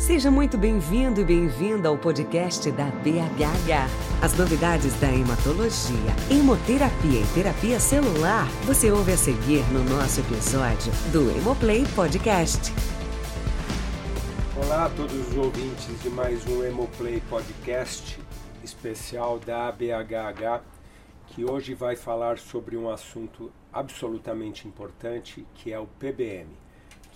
Seja 0.00 0.30
muito 0.30 0.56
bem-vindo 0.56 1.20
e 1.20 1.24
bem-vinda 1.24 1.90
ao 1.90 1.98
podcast 1.98 2.72
da 2.72 2.86
BHH. 2.86 4.24
As 4.24 4.34
novidades 4.34 4.98
da 4.98 5.12
hematologia, 5.12 6.16
hemoterapia 6.30 7.20
e 7.20 7.34
terapia 7.34 7.78
celular 7.78 8.48
você 8.64 8.90
ouve 8.90 9.12
a 9.12 9.16
seguir 9.18 9.62
no 9.70 9.84
nosso 9.84 10.20
episódio 10.20 10.90
do 11.12 11.30
Hemoplay 11.30 11.84
Podcast. 11.94 12.72
Olá 14.56 14.86
a 14.86 14.88
todos 14.88 15.28
os 15.28 15.36
ouvintes 15.36 16.02
de 16.02 16.08
mais 16.08 16.46
um 16.46 16.64
Hemoplay 16.64 17.22
Podcast 17.28 18.18
especial 18.64 19.38
da 19.38 19.70
BHH, 19.70 20.62
que 21.26 21.44
hoje 21.44 21.74
vai 21.74 21.94
falar 21.94 22.38
sobre 22.38 22.74
um 22.74 22.88
assunto 22.88 23.52
absolutamente 23.70 24.66
importante, 24.66 25.46
que 25.54 25.74
é 25.74 25.78
o 25.78 25.86
PBM 25.86 26.69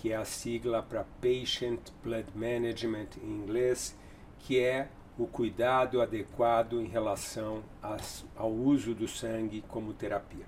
que 0.04 0.12
é 0.12 0.16
a 0.16 0.24
sigla 0.26 0.82
para 0.82 1.06
Patient 1.22 1.80
Blood 2.02 2.26
Management 2.34 3.08
em 3.22 3.26
inglês, 3.26 3.96
que 4.40 4.60
é 4.60 4.90
o 5.16 5.26
cuidado 5.26 6.02
adequado 6.02 6.78
em 6.78 6.84
relação 6.84 7.62
ao 8.36 8.52
uso 8.52 8.94
do 8.94 9.08
sangue 9.08 9.64
como 9.66 9.94
terapia. 9.94 10.44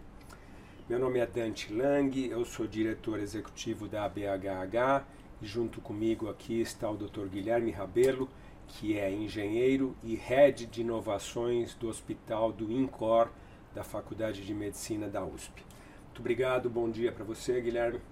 Meu 0.87 0.99
nome 0.99 1.21
é 1.21 1.27
Dante 1.27 1.73
Lang, 1.73 2.29
eu 2.29 2.45
sou 2.45 2.67
diretor 2.67 3.19
executivo 3.19 3.89
da 3.89 4.05
ABHH 4.05 5.07
e 5.41 5.47
junto 5.47 5.81
comigo 5.81 6.29
aqui 6.29 6.61
está 6.61 6.91
o 6.91 6.97
Dr. 6.99 7.25
Guilherme 7.27 7.71
Rabelo, 7.71 8.29
que 8.69 8.99
é 8.99 9.11
engenheiro 9.11 9.97
e 10.05 10.17
head 10.17 10.67
de 10.67 10.83
inovações 10.83 11.73
do 11.73 11.89
Hospital 11.89 12.53
do 12.53 12.71
INCOR 12.71 13.31
da 13.75 13.83
Faculdade 13.83 14.45
de 14.45 14.53
Medicina 14.53 15.09
da 15.09 15.25
USP. 15.25 15.65
Muito 16.05 16.21
obrigado, 16.21 16.69
bom 16.69 16.91
dia 16.91 17.11
para 17.11 17.25
você, 17.25 17.59
Guilherme. 17.59 18.03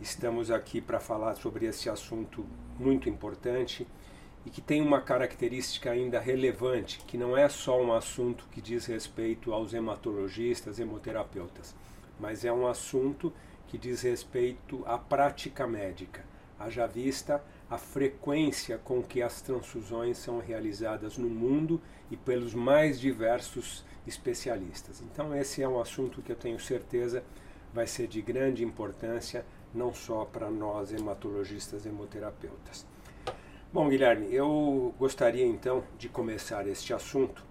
Estamos 0.00 0.50
aqui 0.50 0.80
para 0.80 0.98
falar 0.98 1.34
sobre 1.34 1.66
esse 1.66 1.90
assunto 1.90 2.46
muito 2.78 3.06
importante 3.06 3.86
e 4.46 4.50
que 4.50 4.62
tem 4.62 4.80
uma 4.80 5.02
característica 5.02 5.90
ainda 5.90 6.18
relevante, 6.18 7.00
que 7.06 7.18
não 7.18 7.36
é 7.36 7.50
só 7.50 7.78
um 7.78 7.92
assunto 7.92 8.46
que 8.50 8.62
diz 8.62 8.86
respeito 8.86 9.52
aos 9.52 9.74
hematologistas, 9.74 10.80
hemoterapeutas, 10.80 11.74
mas 12.18 12.46
é 12.46 12.52
um 12.52 12.66
assunto 12.66 13.30
que 13.68 13.76
diz 13.76 14.00
respeito 14.00 14.82
à 14.86 14.96
prática 14.96 15.66
médica, 15.66 16.24
haja 16.58 16.86
vista 16.86 17.44
a 17.68 17.76
frequência 17.76 18.78
com 18.78 19.02
que 19.02 19.20
as 19.20 19.42
transfusões 19.42 20.16
são 20.16 20.38
realizadas 20.38 21.18
no 21.18 21.28
mundo 21.28 21.78
e 22.10 22.16
pelos 22.16 22.54
mais 22.54 22.98
diversos 22.98 23.84
especialistas. 24.06 25.02
Então 25.02 25.36
esse 25.36 25.62
é 25.62 25.68
um 25.68 25.78
assunto 25.78 26.22
que 26.22 26.32
eu 26.32 26.36
tenho 26.36 26.58
certeza 26.58 27.22
vai 27.72 27.86
ser 27.86 28.08
de 28.08 28.20
grande 28.20 28.64
importância 28.64 29.44
não 29.74 29.94
só 29.94 30.24
para 30.24 30.50
nós 30.50 30.92
hematologistas 30.92 31.86
hemoterapeutas. 31.86 32.86
Bom, 33.72 33.88
Guilherme, 33.88 34.34
eu 34.34 34.94
gostaria 34.98 35.46
então 35.46 35.84
de 35.96 36.08
começar 36.08 36.66
este 36.66 36.92
assunto, 36.92 37.44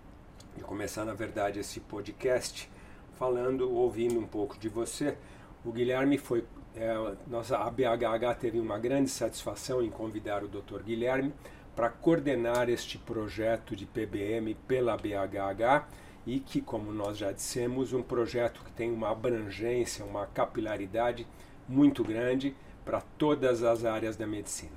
de 0.55 0.63
começar 0.63 1.05
na 1.05 1.13
verdade 1.13 1.59
esse 1.59 1.79
podcast, 1.79 2.69
falando, 3.13 3.71
ouvindo 3.73 4.19
um 4.19 4.27
pouco 4.27 4.57
de 4.57 4.67
você. 4.67 5.17
O 5.63 5.71
Guilherme 5.71 6.17
foi, 6.17 6.45
é, 6.75 6.93
nossa 7.27 7.57
a 7.57 7.69
BHH 7.69 8.37
teve 8.39 8.59
uma 8.59 8.77
grande 8.77 9.09
satisfação 9.09 9.81
em 9.81 9.89
convidar 9.89 10.43
o 10.43 10.47
Dr. 10.47 10.83
Guilherme 10.83 11.33
para 11.75 11.89
coordenar 11.89 12.69
este 12.69 12.97
projeto 12.97 13.73
de 13.73 13.85
PBM 13.85 14.53
pela 14.67 14.97
BHH 14.97 15.87
e 16.27 16.39
que, 16.39 16.61
como 16.61 16.91
nós 16.91 17.17
já 17.17 17.31
dissemos, 17.31 17.93
um 17.93 18.03
projeto 18.03 18.61
que 18.63 18.71
tem 18.71 18.91
uma 18.91 19.11
abrangência, 19.11 20.03
uma 20.03 20.25
capilaridade 20.27 21.25
muito 21.69 22.03
grande 22.03 22.53
para 22.83 23.01
todas 23.17 23.63
as 23.63 23.85
áreas 23.85 24.17
da 24.17 24.25
medicina. 24.25 24.71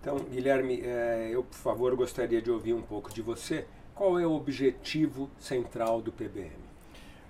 Então, 0.00 0.16
Guilherme, 0.18 0.80
é, 0.82 1.30
eu, 1.30 1.44
por 1.44 1.56
favor, 1.56 1.94
gostaria 1.94 2.42
de 2.42 2.50
ouvir 2.50 2.72
um 2.72 2.82
pouco 2.82 3.12
de 3.12 3.22
você. 3.22 3.66
Qual 3.94 4.18
é 4.18 4.26
o 4.26 4.32
objetivo 4.32 5.30
central 5.38 6.00
do 6.02 6.10
PBM? 6.10 6.50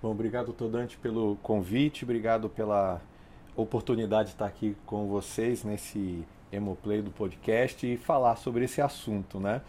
Bom, 0.00 0.12
obrigado, 0.12 0.52
Todante, 0.52 0.96
pelo 0.96 1.36
convite, 1.42 2.04
obrigado 2.04 2.48
pela 2.48 3.02
oportunidade 3.56 4.28
de 4.28 4.34
estar 4.34 4.46
aqui 4.46 4.76
com 4.86 5.06
vocês 5.08 5.64
nesse 5.64 6.24
Hemoplay 6.52 7.02
do 7.02 7.10
podcast 7.10 7.86
e 7.86 7.96
falar 7.96 8.36
sobre 8.36 8.64
esse 8.64 8.80
assunto, 8.80 9.40
né? 9.40 9.62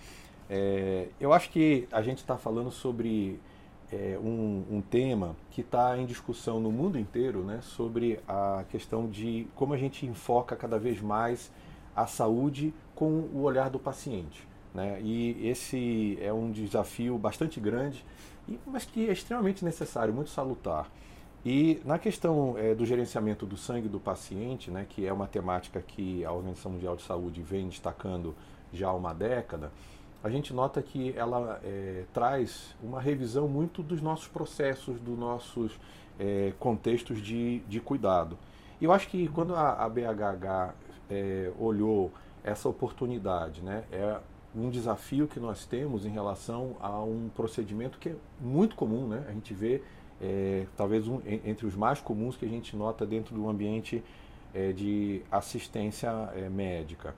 É, 0.49 1.07
eu 1.19 1.33
acho 1.33 1.49
que 1.49 1.87
a 1.91 2.01
gente 2.01 2.19
está 2.19 2.37
falando 2.37 2.71
sobre 2.71 3.39
é, 3.91 4.17
um, 4.21 4.63
um, 4.69 4.81
tema 4.81 5.35
que 5.51 5.61
está 5.61 5.97
em 5.97 6.05
discussão 6.05 6.59
no 6.59 6.71
mundo 6.71 6.97
inteiro 6.97 7.43
né, 7.43 7.59
sobre 7.61 8.19
a 8.27 8.63
questão 8.69 9.07
de 9.07 9.47
como 9.55 9.73
a 9.73 9.77
gente 9.77 10.05
enfoca 10.05 10.55
cada 10.55 10.79
vez 10.79 10.99
mais 11.01 11.51
a 11.95 12.07
saúde 12.07 12.73
com 12.95 13.05
o 13.05 13.41
olhar 13.41 13.69
do 13.69 13.79
paciente. 13.79 14.47
Né? 14.73 14.99
E 15.01 15.47
esse 15.47 16.17
é 16.21 16.33
um 16.33 16.51
desafio 16.51 17.17
bastante 17.17 17.59
grande, 17.59 18.05
mas 18.65 18.85
que 18.85 19.07
é 19.07 19.13
extremamente 19.13 19.63
necessário, 19.63 20.13
muito 20.13 20.29
salutar. 20.29 20.89
E 21.45 21.79
na 21.85 21.99
questão 21.99 22.57
é, 22.57 22.73
do 22.73 22.85
gerenciamento 22.85 23.45
do 23.45 23.55
sangue 23.55 23.87
do 23.87 23.99
paciente, 23.99 24.71
né, 24.71 24.85
que 24.89 25.05
é 25.05 25.13
uma 25.13 25.27
temática 25.27 25.79
que 25.79 26.25
a 26.25 26.31
Organização 26.31 26.71
Mundial 26.71 26.95
de 26.95 27.03
Saúde 27.03 27.41
vem 27.41 27.69
destacando 27.69 28.35
já 28.73 28.89
há 28.89 28.93
uma 28.93 29.13
década, 29.13 29.71
a 30.23 30.29
gente 30.29 30.53
nota 30.53 30.81
que 30.81 31.13
ela 31.15 31.59
é, 31.63 32.03
traz 32.13 32.75
uma 32.81 32.99
revisão 32.99 33.47
muito 33.47 33.83
dos 33.83 34.01
nossos 34.01 34.27
processos, 34.27 34.99
dos 34.99 35.17
nossos 35.17 35.79
é, 36.19 36.53
contextos 36.59 37.21
de, 37.21 37.59
de 37.59 37.79
cuidado. 37.79 38.37
E 38.79 38.85
eu 38.85 38.91
acho 38.91 39.07
que 39.07 39.27
quando 39.27 39.55
a, 39.55 39.83
a 39.83 39.89
BHH 39.89 40.73
é, 41.09 41.51
olhou 41.59 42.11
essa 42.43 42.67
oportunidade, 42.67 43.61
né, 43.61 43.83
é 43.91 44.19
um 44.55 44.69
desafio 44.69 45.27
que 45.27 45.39
nós 45.39 45.65
temos 45.65 46.05
em 46.05 46.09
relação 46.09 46.75
a 46.79 47.01
um 47.03 47.29
procedimento 47.35 47.99
que 47.99 48.09
é 48.09 48.15
muito 48.39 48.75
comum, 48.75 49.05
né? 49.07 49.25
A 49.27 49.33
gente 49.33 49.53
vê 49.53 49.81
é, 50.21 50.65
talvez 50.77 51.07
um, 51.07 51.21
entre 51.25 51.65
os 51.65 51.75
mais 51.75 51.99
comuns 51.99 52.37
que 52.37 52.45
a 52.45 52.49
gente 52.49 52.75
nota 52.75 53.05
dentro 53.05 53.35
do 53.35 53.49
ambiente 53.49 54.01
é, 54.53 54.71
de 54.71 55.21
assistência 55.29 56.09
é, 56.33 56.47
médica 56.47 57.13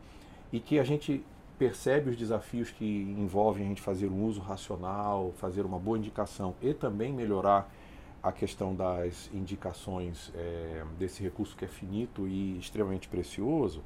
e 0.51 0.59
que 0.59 0.79
a 0.79 0.83
gente 0.83 1.23
percebe 1.57 2.09
os 2.11 2.15
desafios 2.15 2.69
que 2.69 2.85
envolvem 3.17 3.65
a 3.65 3.69
gente 3.69 3.81
fazer 3.81 4.07
um 4.07 4.25
uso 4.25 4.39
racional, 4.39 5.33
fazer 5.37 5.65
uma 5.65 5.79
boa 5.79 5.97
indicação 5.97 6.55
e 6.61 6.73
também 6.73 7.11
melhorar 7.11 7.71
a 8.21 8.31
questão 8.31 8.75
das 8.75 9.29
indicações 9.33 10.31
é, 10.35 10.83
desse 10.99 11.23
recurso 11.23 11.55
que 11.55 11.65
é 11.65 11.67
finito 11.67 12.27
e 12.27 12.57
extremamente 12.57 13.07
precioso 13.07 13.81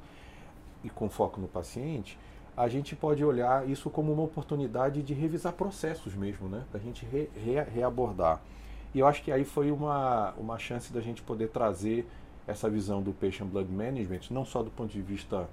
e 0.82 0.90
com 0.90 1.08
foco 1.08 1.40
no 1.40 1.48
paciente, 1.48 2.18
a 2.56 2.68
gente 2.68 2.94
pode 2.94 3.24
olhar 3.24 3.68
isso 3.68 3.88
como 3.88 4.12
uma 4.12 4.22
oportunidade 4.22 5.02
de 5.02 5.14
revisar 5.14 5.52
processos 5.52 6.14
mesmo, 6.14 6.48
né? 6.48 6.64
Da 6.72 6.78
gente 6.78 7.06
re, 7.06 7.30
re, 7.34 7.62
reabordar. 7.62 8.42
E 8.94 8.98
eu 8.98 9.06
acho 9.06 9.22
que 9.22 9.32
aí 9.32 9.44
foi 9.44 9.70
uma, 9.70 10.32
uma 10.32 10.58
chance 10.58 10.92
da 10.92 11.00
gente 11.00 11.22
poder 11.22 11.48
trazer 11.48 12.06
essa 12.46 12.68
visão 12.68 13.00
do 13.00 13.12
patient 13.12 13.46
blood 13.48 13.70
management, 13.70 14.20
não 14.30 14.44
só 14.44 14.62
do 14.62 14.70
ponto 14.70 14.92
de 14.92 15.00
vista, 15.00 15.48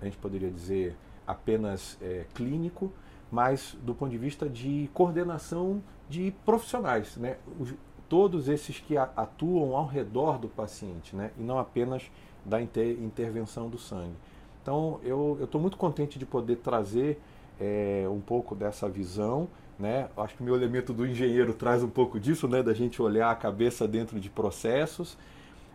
a 0.00 0.04
gente 0.04 0.16
poderia 0.16 0.50
dizer, 0.50 0.96
apenas 1.28 1.98
é, 2.00 2.24
clínico, 2.34 2.90
mas 3.30 3.76
do 3.82 3.94
ponto 3.94 4.10
de 4.10 4.16
vista 4.16 4.48
de 4.48 4.88
coordenação 4.94 5.82
de 6.08 6.32
profissionais, 6.46 7.18
né? 7.18 7.36
Os, 7.60 7.74
todos 8.08 8.48
esses 8.48 8.80
que 8.80 8.96
atuam 8.96 9.76
ao 9.76 9.86
redor 9.86 10.38
do 10.38 10.48
paciente, 10.48 11.14
né? 11.14 11.30
E 11.38 11.42
não 11.42 11.58
apenas 11.58 12.10
da 12.42 12.60
inter, 12.60 12.98
intervenção 13.02 13.68
do 13.68 13.76
sangue. 13.76 14.16
Então, 14.62 14.98
eu 15.02 15.38
estou 15.42 15.60
muito 15.60 15.76
contente 15.76 16.18
de 16.18 16.24
poder 16.24 16.56
trazer 16.56 17.20
é, 17.60 18.06
um 18.10 18.20
pouco 18.20 18.54
dessa 18.54 18.88
visão, 18.88 19.46
né? 19.78 20.08
Acho 20.16 20.36
que 20.36 20.40
o 20.40 20.44
meu 20.44 20.56
elemento 20.56 20.94
do 20.94 21.06
engenheiro 21.06 21.52
traz 21.52 21.82
um 21.82 21.90
pouco 21.90 22.18
disso, 22.18 22.48
né? 22.48 22.62
Da 22.62 22.72
gente 22.72 23.02
olhar 23.02 23.30
a 23.30 23.36
cabeça 23.36 23.86
dentro 23.86 24.18
de 24.18 24.30
processos 24.30 25.18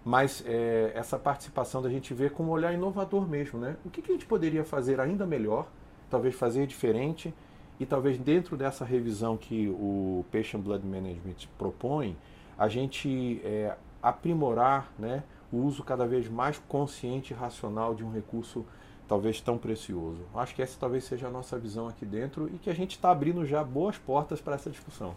mas 0.06 0.44
é, 0.46 0.92
essa 0.94 1.18
participação 1.18 1.82
da 1.82 1.90
gente 1.90 2.14
ver 2.14 2.32
com 2.32 2.44
um 2.44 2.50
olhar 2.50 2.74
inovador 2.74 3.28
mesmo, 3.28 3.60
né? 3.60 3.78
O 3.86 3.90
que, 3.90 4.02
que 4.02 4.12
a 4.12 4.14
gente 4.14 4.26
poderia 4.26 4.64
fazer 4.64 5.00
ainda 5.00 5.26
melhor, 5.26 5.68
talvez 6.10 6.36
fazer 6.36 6.68
diferente 6.68 7.34
e 7.80 7.86
talvez 7.86 8.18
dentro 8.18 8.58
dessa 8.58 8.84
revisão 8.84 9.38
que 9.38 9.68
o 9.70 10.26
Patient 10.32 10.62
Blood 10.62 10.86
Management 10.86 11.48
propõe, 11.58 12.18
a 12.58 12.68
gente 12.68 13.42
é, 13.44 13.76
aprimorar 14.02 14.92
né, 15.00 15.24
o 15.52 15.58
uso 15.58 15.84
cada 15.84 16.06
vez 16.06 16.30
mais 16.30 16.62
consciente 16.68 17.34
e 17.34 17.36
racional 17.36 17.96
de 17.96 18.04
um 18.04 18.12
recurso 18.12 18.66
talvez 19.08 19.42
tão 19.42 19.58
precioso. 19.58 20.22
Acho 20.36 20.54
que 20.54 20.62
essa 20.62 20.78
talvez 20.80 21.04
seja 21.04 21.28
a 21.28 21.32
nossa 21.32 21.58
visão 21.58 21.88
aqui 21.88 22.06
dentro 22.06 22.50
e 22.54 22.58
que 22.58 22.70
a 22.70 22.76
gente 22.76 22.92
está 22.92 23.12
abrindo 23.12 23.46
já 23.46 23.64
boas 23.64 23.98
portas 23.98 24.42
para 24.42 24.56
essa 24.56 24.70
discussão. 24.70 25.16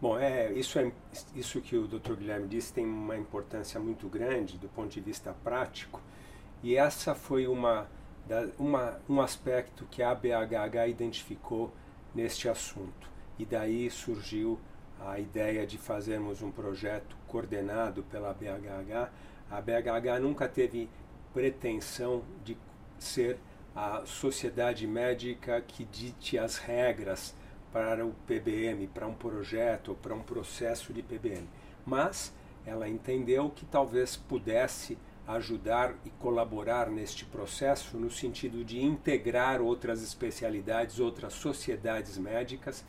Bom, 0.00 0.18
é, 0.18 0.52
isso, 0.52 0.78
é, 0.78 0.92
isso 1.34 1.60
que 1.60 1.76
o 1.76 1.86
Dr. 1.86 2.14
Guilherme 2.14 2.48
disse 2.48 2.72
tem 2.72 2.84
uma 2.84 3.16
importância 3.16 3.80
muito 3.80 4.08
grande 4.08 4.58
do 4.58 4.68
ponto 4.68 4.90
de 4.90 5.00
vista 5.00 5.34
prático, 5.42 6.00
e 6.62 6.76
essa 6.76 7.14
foi 7.14 7.46
uma, 7.46 7.88
uma, 8.58 9.00
um 9.08 9.20
aspecto 9.20 9.86
que 9.90 10.02
a 10.02 10.14
BHH 10.14 10.88
identificou 10.88 11.72
neste 12.14 12.48
assunto. 12.48 13.10
E 13.38 13.44
daí 13.44 13.90
surgiu 13.90 14.58
a 15.00 15.18
ideia 15.18 15.66
de 15.66 15.76
fazermos 15.76 16.42
um 16.42 16.50
projeto 16.50 17.16
coordenado 17.26 18.02
pela 18.04 18.32
BHH. 18.32 19.10
A 19.50 19.60
BHH 19.60 20.20
nunca 20.20 20.48
teve 20.48 20.88
pretensão 21.32 22.22
de 22.44 22.56
ser 22.98 23.38
a 23.74 24.02
sociedade 24.06 24.86
médica 24.86 25.60
que 25.60 25.84
dite 25.84 26.38
as 26.38 26.56
regras 26.56 27.34
para 27.74 28.06
o 28.06 28.14
PBM, 28.24 28.86
para 28.86 29.04
um 29.04 29.14
projeto 29.14 29.98
para 30.00 30.14
um 30.14 30.22
processo 30.22 30.92
de 30.92 31.02
PBM. 31.02 31.44
Mas 31.84 32.32
ela 32.64 32.88
entendeu 32.88 33.50
que 33.50 33.66
talvez 33.66 34.16
pudesse 34.16 34.96
ajudar 35.26 35.92
e 36.04 36.10
colaborar 36.10 36.88
neste 36.88 37.24
processo 37.24 37.96
no 37.96 38.12
sentido 38.12 38.64
de 38.64 38.80
integrar 38.80 39.60
outras 39.60 40.04
especialidades, 40.04 41.00
outras 41.00 41.32
sociedades 41.32 42.16
médicas 42.16 42.84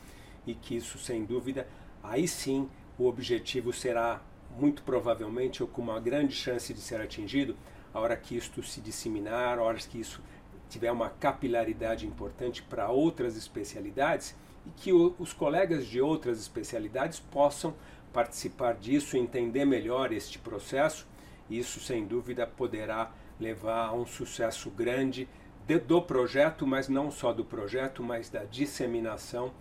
e 0.46 0.54
que 0.54 0.76
isso, 0.76 0.98
sem 0.98 1.24
dúvida, 1.24 1.66
aí 2.00 2.28
sim 2.28 2.68
o 2.96 3.06
objetivo 3.06 3.72
será 3.72 4.22
muito 4.56 4.84
provavelmente 4.84 5.64
ou 5.64 5.68
com 5.68 5.82
uma 5.82 5.98
grande 5.98 6.32
chance 6.32 6.72
de 6.72 6.80
ser 6.80 7.00
atingido 7.00 7.56
a 7.92 7.98
hora 7.98 8.16
que 8.16 8.36
isto 8.36 8.62
se 8.62 8.80
disseminar, 8.80 9.58
a 9.58 9.62
hora 9.62 9.78
que 9.78 9.98
isso 9.98 10.22
tiver 10.68 10.92
uma 10.92 11.10
capilaridade 11.10 12.06
importante 12.06 12.62
para 12.62 12.88
outras 12.88 13.36
especialidades 13.36 14.36
e 14.66 14.70
que 14.70 14.92
o, 14.92 15.14
os 15.18 15.32
colegas 15.32 15.86
de 15.86 16.00
outras 16.00 16.40
especialidades 16.40 17.20
possam 17.20 17.74
participar 18.12 18.74
disso, 18.74 19.16
entender 19.16 19.64
melhor 19.64 20.12
este 20.12 20.38
processo. 20.38 21.06
Isso, 21.48 21.80
sem 21.80 22.06
dúvida, 22.06 22.46
poderá 22.46 23.12
levar 23.38 23.88
a 23.88 23.92
um 23.92 24.06
sucesso 24.06 24.70
grande 24.70 25.28
de, 25.66 25.78
do 25.78 26.00
projeto, 26.00 26.66
mas 26.66 26.88
não 26.88 27.10
só 27.10 27.32
do 27.32 27.44
projeto, 27.44 28.02
mas 28.02 28.30
da 28.30 28.44
disseminação 28.44 29.52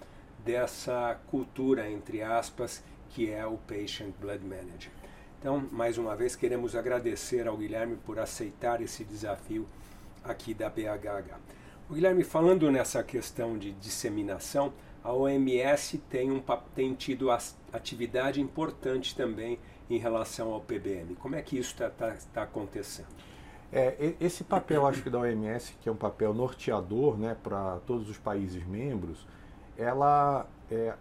dessa 0.43 1.19
cultura, 1.27 1.89
entre 1.89 2.21
aspas, 2.21 2.83
que 3.09 3.29
é 3.29 3.45
o 3.45 3.57
Patient 3.57 4.13
Blood 4.19 4.43
Manager. 4.45 4.91
Então, 5.39 5.67
mais 5.71 5.97
uma 5.97 6.15
vez, 6.15 6.35
queremos 6.35 6.75
agradecer 6.75 7.47
ao 7.47 7.57
Guilherme 7.57 7.97
por 8.05 8.19
aceitar 8.19 8.81
esse 8.81 9.03
desafio 9.03 9.67
aqui 10.23 10.53
da 10.53 10.69
BHH. 10.69 11.37
O 11.89 11.93
Guilherme, 11.93 12.23
falando 12.23 12.71
nessa 12.71 13.03
questão 13.03 13.57
de 13.57 13.71
disseminação, 13.73 14.73
a 15.05 15.13
OMS 15.13 15.99
tem, 16.09 16.31
um, 16.31 16.41
tem 16.73 16.95
tido 16.95 17.29
atividade 17.71 18.41
importante 18.41 19.15
também 19.15 19.59
em 19.87 19.99
relação 19.99 20.51
ao 20.51 20.59
PBM. 20.59 21.13
Como 21.15 21.35
é 21.35 21.43
que 21.43 21.59
isso 21.59 21.73
está 21.73 21.91
tá, 21.91 22.17
tá 22.33 22.41
acontecendo? 22.41 23.07
É, 23.71 24.15
esse 24.19 24.43
papel, 24.43 24.87
acho 24.87 25.03
que 25.03 25.09
da 25.09 25.19
OMS, 25.19 25.75
que 25.79 25.87
é 25.87 25.91
um 25.91 25.95
papel 25.95 26.33
norteador 26.33 27.19
né, 27.19 27.37
para 27.43 27.77
todos 27.85 28.09
os 28.09 28.17
países 28.17 28.65
membros, 28.65 29.27
ela 29.77 30.47
é, 30.71 30.95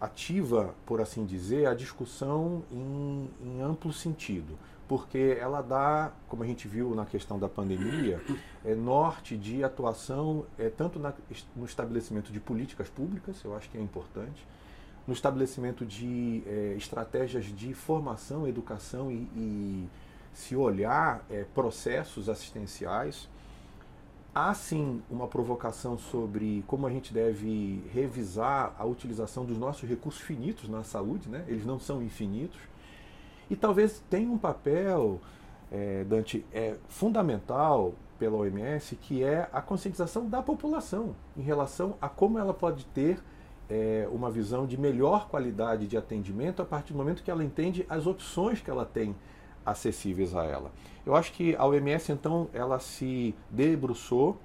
ativa, 0.00 0.74
por 0.86 1.02
assim 1.02 1.26
dizer, 1.26 1.66
a 1.66 1.74
discussão 1.74 2.64
em, 2.72 3.28
em 3.42 3.60
amplo 3.60 3.92
sentido 3.92 4.58
porque 4.88 5.36
ela 5.40 5.62
dá, 5.62 6.12
como 6.28 6.42
a 6.42 6.46
gente 6.46 6.68
viu 6.68 6.94
na 6.94 7.06
questão 7.06 7.38
da 7.38 7.48
pandemia, 7.48 8.20
é, 8.64 8.74
norte 8.74 9.36
de 9.36 9.64
atuação 9.64 10.44
é, 10.58 10.68
tanto 10.68 10.98
na, 10.98 11.12
no 11.56 11.64
estabelecimento 11.64 12.30
de 12.30 12.40
políticas 12.40 12.88
públicas, 12.88 13.42
eu 13.44 13.56
acho 13.56 13.70
que 13.70 13.78
é 13.78 13.80
importante, 13.80 14.46
no 15.06 15.12
estabelecimento 15.12 15.84
de 15.84 16.42
é, 16.46 16.74
estratégias 16.76 17.44
de 17.44 17.74
formação, 17.74 18.46
educação 18.46 19.10
e, 19.10 19.28
e 19.36 19.88
se 20.32 20.56
olhar 20.56 21.24
é, 21.30 21.44
processos 21.54 22.28
assistenciais. 22.28 23.28
Há 24.34 24.52
sim 24.52 25.00
uma 25.08 25.28
provocação 25.28 25.96
sobre 25.96 26.64
como 26.66 26.86
a 26.86 26.90
gente 26.90 27.14
deve 27.14 27.82
revisar 27.92 28.74
a 28.76 28.84
utilização 28.84 29.44
dos 29.44 29.56
nossos 29.56 29.88
recursos 29.88 30.20
finitos 30.20 30.68
na 30.68 30.82
saúde, 30.82 31.28
né? 31.28 31.44
eles 31.46 31.64
não 31.64 31.78
são 31.78 32.02
infinitos 32.02 32.58
e 33.50 33.56
talvez 33.56 34.02
tenha 34.08 34.30
um 34.30 34.38
papel, 34.38 35.20
é, 35.70 36.04
Dante, 36.04 36.44
é, 36.52 36.76
fundamental 36.88 37.94
pela 38.18 38.36
OMS, 38.36 38.96
que 38.96 39.22
é 39.22 39.48
a 39.52 39.60
conscientização 39.60 40.28
da 40.28 40.42
população 40.42 41.14
em 41.36 41.42
relação 41.42 41.96
a 42.00 42.08
como 42.08 42.38
ela 42.38 42.54
pode 42.54 42.86
ter 42.86 43.18
é, 43.68 44.08
uma 44.10 44.30
visão 44.30 44.66
de 44.66 44.78
melhor 44.78 45.28
qualidade 45.28 45.86
de 45.86 45.96
atendimento 45.96 46.60
a 46.62 46.64
partir 46.64 46.92
do 46.92 46.98
momento 46.98 47.22
que 47.22 47.30
ela 47.30 47.44
entende 47.44 47.84
as 47.88 48.06
opções 48.06 48.60
que 48.60 48.70
ela 48.70 48.84
tem 48.84 49.14
acessíveis 49.64 50.34
a 50.34 50.44
ela. 50.44 50.70
Eu 51.04 51.14
acho 51.14 51.32
que 51.32 51.56
a 51.56 51.66
OMS, 51.66 52.12
então, 52.12 52.48
ela 52.52 52.78
se 52.78 53.34
debruçou. 53.50 54.38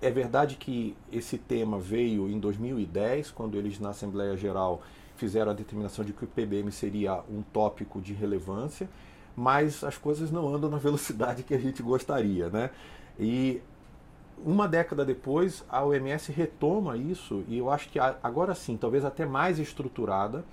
É 0.00 0.10
verdade 0.10 0.56
que 0.56 0.96
esse 1.12 1.38
tema 1.38 1.78
veio 1.78 2.28
em 2.28 2.38
2010, 2.38 3.30
quando 3.30 3.56
eles, 3.56 3.78
na 3.78 3.90
Assembleia 3.90 4.36
Geral, 4.36 4.82
fizeram 5.16 5.52
a 5.52 5.54
determinação 5.54 6.04
de 6.04 6.12
que 6.12 6.24
o 6.24 6.26
PBM 6.26 6.70
seria 6.72 7.20
um 7.30 7.42
tópico 7.42 8.00
de 8.00 8.12
relevância, 8.12 8.88
mas 9.36 9.82
as 9.82 9.96
coisas 9.96 10.30
não 10.30 10.52
andam 10.54 10.70
na 10.70 10.78
velocidade 10.78 11.42
que 11.42 11.54
a 11.54 11.58
gente 11.58 11.82
gostaria, 11.82 12.48
né? 12.48 12.70
E 13.18 13.62
uma 14.44 14.66
década 14.66 15.04
depois, 15.04 15.64
a 15.68 15.84
OMS 15.84 16.32
retoma 16.32 16.96
isso 16.96 17.44
e 17.48 17.58
eu 17.58 17.70
acho 17.70 17.88
que 17.88 17.98
agora 17.98 18.54
sim, 18.54 18.76
talvez 18.76 19.04
até 19.04 19.24
mais 19.24 19.58
estruturada, 19.58 20.44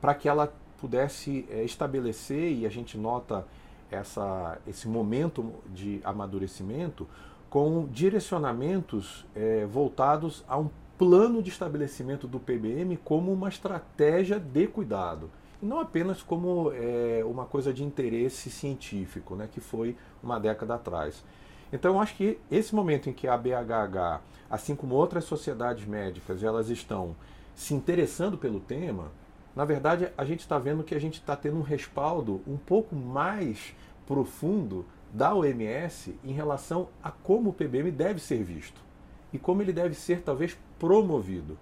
para 0.00 0.14
que 0.14 0.28
ela 0.28 0.52
pudesse 0.80 1.46
é, 1.50 1.64
estabelecer, 1.64 2.52
e 2.52 2.66
a 2.66 2.68
gente 2.68 2.96
nota 2.96 3.44
essa, 3.90 4.58
esse 4.66 4.88
momento 4.88 5.52
de 5.66 6.00
amadurecimento, 6.04 7.06
com 7.50 7.86
direcionamentos 7.86 9.26
é, 9.34 9.66
voltados 9.66 10.44
a 10.48 10.58
um 10.58 10.70
plano 10.98 11.40
de 11.40 11.48
estabelecimento 11.48 12.26
do 12.26 12.40
PBM 12.40 12.96
como 13.04 13.32
uma 13.32 13.48
estratégia 13.48 14.40
de 14.40 14.66
cuidado. 14.66 15.30
E 15.62 15.66
não 15.66 15.78
apenas 15.78 16.22
como 16.22 16.72
é, 16.74 17.22
uma 17.24 17.44
coisa 17.44 17.72
de 17.72 17.84
interesse 17.84 18.50
científico, 18.50 19.36
né, 19.36 19.48
que 19.50 19.60
foi 19.60 19.96
uma 20.20 20.40
década 20.40 20.74
atrás. 20.74 21.24
Então, 21.72 21.94
eu 21.94 22.00
acho 22.00 22.16
que 22.16 22.38
esse 22.50 22.74
momento 22.74 23.08
em 23.08 23.12
que 23.12 23.28
a 23.28 23.36
BHH, 23.36 24.20
assim 24.50 24.74
como 24.74 24.96
outras 24.96 25.24
sociedades 25.24 25.86
médicas, 25.86 26.42
elas 26.42 26.68
estão 26.68 27.14
se 27.54 27.74
interessando 27.74 28.36
pelo 28.36 28.58
tema, 28.58 29.12
na 29.54 29.64
verdade, 29.64 30.10
a 30.16 30.24
gente 30.24 30.40
está 30.40 30.58
vendo 30.58 30.82
que 30.82 30.94
a 30.94 31.00
gente 31.00 31.14
está 31.14 31.36
tendo 31.36 31.58
um 31.58 31.62
respaldo 31.62 32.40
um 32.46 32.56
pouco 32.56 32.96
mais 32.96 33.74
profundo 34.06 34.84
da 35.12 35.34
OMS 35.34 36.18
em 36.24 36.32
relação 36.32 36.88
a 37.02 37.10
como 37.10 37.50
o 37.50 37.52
PBM 37.52 37.90
deve 37.90 38.20
ser 38.20 38.42
visto 38.42 38.87
e 39.32 39.38
como 39.38 39.62
ele 39.62 39.72
deve 39.72 39.94
ser 39.94 40.22
talvez 40.22 40.56
promovido. 40.78 41.58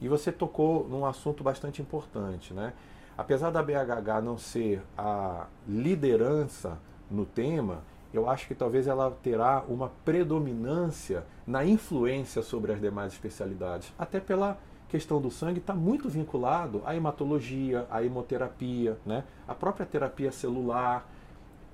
E 0.00 0.08
você 0.08 0.32
tocou 0.32 0.86
num 0.88 1.06
assunto 1.06 1.42
bastante 1.42 1.80
importante, 1.80 2.52
né? 2.52 2.72
Apesar 3.16 3.50
da 3.50 3.62
BHH 3.62 4.22
não 4.22 4.36
ser 4.36 4.82
a 4.98 5.46
liderança 5.68 6.78
no 7.10 7.24
tema, 7.24 7.82
eu 8.12 8.28
acho 8.28 8.46
que 8.46 8.54
talvez 8.54 8.86
ela 8.86 9.10
terá 9.22 9.64
uma 9.68 9.90
predominância 10.04 11.24
na 11.46 11.64
influência 11.64 12.42
sobre 12.42 12.72
as 12.72 12.80
demais 12.80 13.12
especialidades, 13.12 13.92
até 13.98 14.18
pela 14.18 14.58
questão 14.88 15.20
do 15.20 15.30
sangue 15.30 15.58
está 15.58 15.74
muito 15.74 16.08
vinculado 16.08 16.80
à 16.84 16.94
hematologia, 16.94 17.86
à 17.90 18.04
hemoterapia, 18.04 18.96
né? 19.04 19.24
a 19.46 19.54
própria 19.54 19.84
terapia 19.84 20.30
celular. 20.30 21.08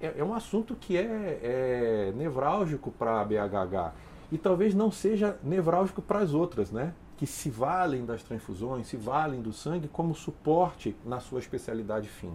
É, 0.00 0.14
é 0.18 0.24
um 0.24 0.32
assunto 0.32 0.74
que 0.74 0.96
é, 0.96 1.38
é 1.42 2.12
nevrálgico 2.16 2.90
para 2.90 3.20
a 3.20 3.24
BHH 3.24 3.92
e 4.30 4.38
talvez 4.38 4.74
não 4.74 4.90
seja 4.90 5.38
nevrálgico 5.42 6.00
para 6.00 6.20
as 6.20 6.32
outras, 6.32 6.70
né? 6.70 6.92
que 7.20 7.26
se 7.26 7.50
valem 7.50 8.06
das 8.06 8.22
transfusões, 8.22 8.86
se 8.86 8.96
valem 8.96 9.42
do 9.42 9.52
sangue 9.52 9.86
como 9.88 10.14
suporte 10.14 10.96
na 11.04 11.20
sua 11.20 11.38
especialidade 11.38 12.08
fim. 12.08 12.32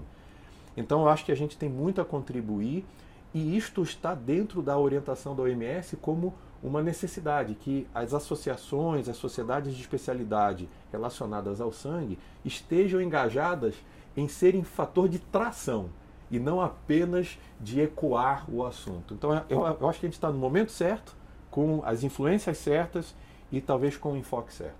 Então 0.77 1.01
eu 1.01 1.09
acho 1.09 1.25
que 1.25 1.31
a 1.31 1.35
gente 1.35 1.57
tem 1.57 1.67
muito 1.67 1.99
a 1.99 2.05
contribuir 2.05 2.85
e 3.33 3.57
isto 3.57 3.81
está 3.81 4.13
dentro 4.13 4.61
da 4.61 4.77
orientação 4.77 5.35
da 5.35 5.41
OMS 5.41 5.97
como 5.97 6.35
uma 6.61 6.83
necessidade 6.83 7.55
que 7.55 7.87
as 7.95 8.13
associações, 8.13 9.09
as 9.09 9.17
sociedades 9.17 9.73
de 9.73 9.81
especialidade 9.81 10.69
relacionadas 10.91 11.59
ao 11.59 11.71
sangue 11.71 12.19
estejam 12.43 13.01
engajadas 13.01 13.73
em 14.15 14.27
serem 14.27 14.63
fator 14.63 15.09
de 15.09 15.17
tração 15.17 15.89
e 16.29 16.39
não 16.39 16.61
apenas 16.61 17.39
de 17.59 17.81
ecoar 17.81 18.45
o 18.47 18.63
assunto. 18.63 19.15
Então 19.15 19.33
eu, 19.49 19.65
eu 19.65 19.89
acho 19.89 19.99
que 19.99 20.05
a 20.05 20.09
gente 20.09 20.13
está 20.13 20.31
no 20.31 20.37
momento 20.37 20.71
certo, 20.71 21.15
com 21.55 21.81
as 21.85 22.03
influências 22.03 22.57
certas 22.57 23.15
e 23.49 23.61
talvez 23.61 23.95
com 23.95 24.11
o 24.11 24.17
enfoque 24.17 24.53
certo. 24.53 24.75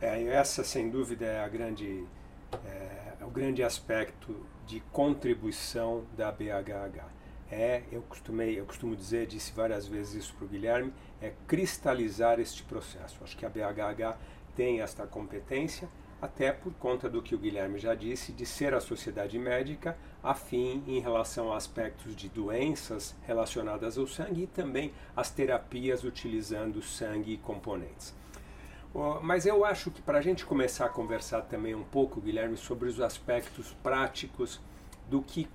É, 0.00 0.22
essa 0.24 0.64
sem 0.64 0.88
dúvida 0.88 1.26
é 1.26 1.44
a 1.44 1.48
grande 1.48 2.06
é, 2.64 3.22
o 3.22 3.28
grande 3.28 3.62
aspecto 3.62 4.34
de 4.66 4.80
contribuição 4.90 6.04
da 6.16 6.32
BHH. 6.32 7.04
É, 7.50 7.82
eu 7.92 8.00
costumei, 8.08 8.58
eu 8.58 8.64
costumo 8.64 8.96
dizer, 8.96 9.26
disse 9.26 9.52
várias 9.52 9.86
vezes 9.86 10.24
isso 10.24 10.34
para 10.34 10.46
o 10.46 10.48
Guilherme, 10.48 10.94
é 11.20 11.34
cristalizar 11.46 12.40
este 12.40 12.62
processo. 12.62 13.22
Acho 13.22 13.36
que 13.36 13.44
a 13.44 13.50
BHH 13.50 14.16
tem 14.56 14.80
esta 14.80 15.06
competência 15.06 15.90
até 16.22 16.52
por 16.52 16.72
conta 16.74 17.10
do 17.10 17.20
que 17.20 17.34
o 17.34 17.38
Guilherme 17.38 17.80
já 17.80 17.96
disse, 17.96 18.32
de 18.32 18.46
ser 18.46 18.74
a 18.74 18.80
sociedade 18.80 19.36
médica 19.36 19.98
afim 20.22 20.84
em 20.86 21.00
relação 21.00 21.52
a 21.52 21.56
aspectos 21.56 22.14
de 22.14 22.28
doenças 22.28 23.16
relacionadas 23.26 23.98
ao 23.98 24.06
sangue 24.06 24.44
e 24.44 24.46
também 24.46 24.92
as 25.16 25.30
terapias 25.30 26.04
utilizando 26.04 26.80
sangue 26.80 27.32
e 27.32 27.36
componentes. 27.36 28.14
Mas 29.22 29.46
eu 29.46 29.64
acho 29.64 29.90
que 29.90 30.00
para 30.00 30.18
a 30.18 30.22
gente 30.22 30.46
começar 30.46 30.86
a 30.86 30.90
conversar 30.90 31.42
também 31.42 31.74
um 31.74 31.82
pouco, 31.82 32.20
Guilherme, 32.20 32.56
sobre 32.56 32.88
os 32.88 33.00
aspectos 33.00 33.74
práticos 33.82 34.60
do 35.08 35.22
que, 35.22 35.48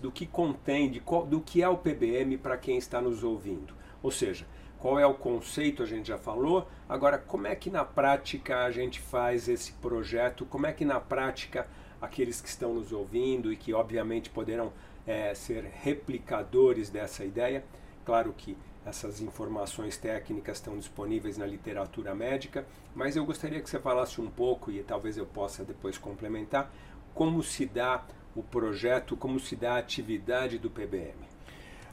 do 0.00 0.10
que 0.10 0.26
contém, 0.26 0.90
de, 0.90 1.00
do 1.28 1.40
que 1.40 1.62
é 1.62 1.68
o 1.68 1.78
PBM 1.78 2.36
para 2.38 2.56
quem 2.56 2.76
está 2.76 3.00
nos 3.00 3.22
ouvindo. 3.22 3.72
Ou 4.02 4.10
seja, 4.10 4.46
qual 4.78 4.98
é 4.98 5.06
o 5.06 5.14
conceito, 5.14 5.82
a 5.82 5.86
gente 5.86 6.08
já 6.08 6.18
falou. 6.18 6.68
Agora, 6.88 7.18
como 7.18 7.46
é 7.46 7.54
que 7.54 7.70
na 7.70 7.84
prática 7.84 8.64
a 8.64 8.70
gente 8.70 9.00
faz 9.00 9.48
esse 9.48 9.72
projeto? 9.72 10.46
Como 10.46 10.66
é 10.66 10.72
que 10.72 10.84
na 10.84 11.00
prática 11.00 11.66
aqueles 12.00 12.40
que 12.40 12.48
estão 12.48 12.74
nos 12.74 12.92
ouvindo 12.92 13.52
e 13.52 13.56
que 13.56 13.74
obviamente 13.74 14.30
poderão 14.30 14.72
é, 15.06 15.34
ser 15.34 15.64
replicadores 15.64 16.90
dessa 16.90 17.24
ideia, 17.24 17.64
claro 18.04 18.32
que 18.36 18.56
essas 18.86 19.20
informações 19.20 19.96
técnicas 19.96 20.58
estão 20.58 20.78
disponíveis 20.78 21.36
na 21.36 21.44
literatura 21.44 22.14
médica, 22.14 22.66
mas 22.94 23.16
eu 23.16 23.24
gostaria 23.24 23.60
que 23.60 23.68
você 23.68 23.78
falasse 23.78 24.20
um 24.20 24.30
pouco, 24.30 24.70
e 24.70 24.82
talvez 24.82 25.16
eu 25.16 25.26
possa 25.26 25.64
depois 25.64 25.98
complementar, 25.98 26.72
como 27.12 27.42
se 27.42 27.66
dá 27.66 28.06
o 28.34 28.42
projeto, 28.42 29.16
como 29.16 29.38
se 29.38 29.56
dá 29.56 29.74
a 29.74 29.78
atividade 29.78 30.58
do 30.58 30.70
PBM. 30.70 31.27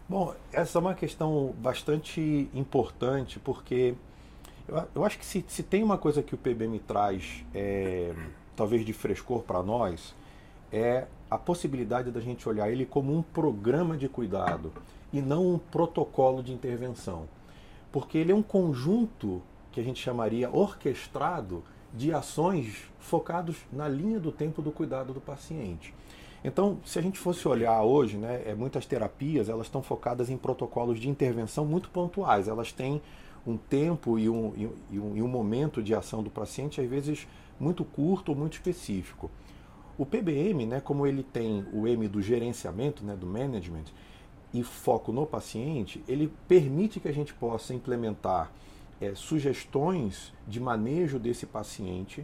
Bom, 0.08 0.36
essa 0.54 0.78
é 0.78 0.82
uma 0.82 0.94
questão 0.94 1.56
bastante 1.58 2.48
importante, 2.54 3.40
porque 3.40 3.96
eu, 4.68 4.84
eu 4.94 5.04
acho 5.04 5.18
que 5.18 5.26
se, 5.26 5.44
se, 5.48 5.64
tem 5.64 5.82
uma 5.82 5.98
coisa 5.98 6.22
que 6.22 6.36
o 6.36 6.38
PBM 6.38 6.78
traz, 6.78 7.44
é, 7.56 8.14
talvez 8.56 8.86
de 8.86 8.94
frescor 8.94 9.42
para 9.42 9.64
nós, 9.64 10.14
é 10.72 11.08
a 11.30 11.40
possibilidade 11.40 12.12
da 12.12 12.20
gente 12.20 12.48
olhar 12.48 12.70
ele 12.70 12.86
como 12.86 13.18
um 13.18 13.24
programa 13.24 13.98
de 13.98 14.08
cuidado 14.08 14.72
e 15.12 15.22
não 15.22 15.56
um 15.56 15.58
protocolo 15.58 16.44
de 16.44 16.54
intervenção. 16.54 17.28
Porque 17.92 18.20
ele 18.20 18.32
é 18.32 18.36
um 18.36 18.44
conjunto 18.44 19.42
que 19.72 19.80
a 19.80 19.84
gente 19.84 20.00
chamaria 20.00 20.52
orquestrado 20.52 21.64
de 21.92 22.14
ações 22.14 22.92
focados 23.00 23.58
na 23.72 23.88
linha 23.88 24.20
do 24.20 24.32
tempo 24.32 24.62
do 24.62 24.72
cuidado 24.72 25.14
do 25.14 25.22
paciente. 25.22 25.96
Então, 26.48 26.78
se 26.86 27.00
a 27.00 27.02
gente 27.02 27.18
fosse 27.18 27.48
olhar 27.48 27.82
hoje, 27.82 28.18
né, 28.18 28.44
é, 28.46 28.54
muitas 28.54 28.86
terapias 28.86 29.50
elas 29.50 29.66
estão 29.66 29.82
focadas 29.82 30.30
em 30.30 30.38
protocolos 30.38 31.00
de 31.00 31.10
intervenção 31.10 31.66
muito 31.66 31.90
pontuais. 31.90 32.48
Elas 32.48 32.72
têm 32.72 33.02
um 33.48 33.58
tempo 33.58 34.20
e 34.20 34.30
um, 34.30 34.54
e 34.92 35.00
um, 35.00 35.18
e 35.18 35.22
um 35.24 35.28
momento 35.28 35.82
de 35.82 35.96
ação 35.96 36.22
do 36.22 36.30
paciente, 36.30 36.80
às 36.80 36.88
vezes 36.88 37.28
muito 37.60 37.84
curto 37.84 38.30
ou 38.30 38.38
muito 38.38 38.54
específico. 38.54 39.32
O 39.98 40.06
PBM, 40.06 40.68
né, 40.68 40.80
como 40.80 41.08
ele 41.08 41.24
tem 41.24 41.66
o 41.74 41.88
M 41.88 42.08
do 42.08 42.22
gerenciamento, 42.22 43.04
né, 43.04 43.16
do 43.16 43.26
management, 43.26 43.86
e 44.54 44.62
foco 44.62 45.12
no 45.12 45.26
paciente, 45.26 46.04
ele 46.08 46.32
permite 46.48 47.00
que 47.00 47.08
a 47.08 47.12
gente 47.12 47.34
possa 47.34 47.74
implementar 47.74 48.52
é, 49.02 49.16
sugestões 49.16 50.32
de 50.48 50.60
manejo 50.60 51.18
desse 51.18 51.48
paciente 51.48 52.24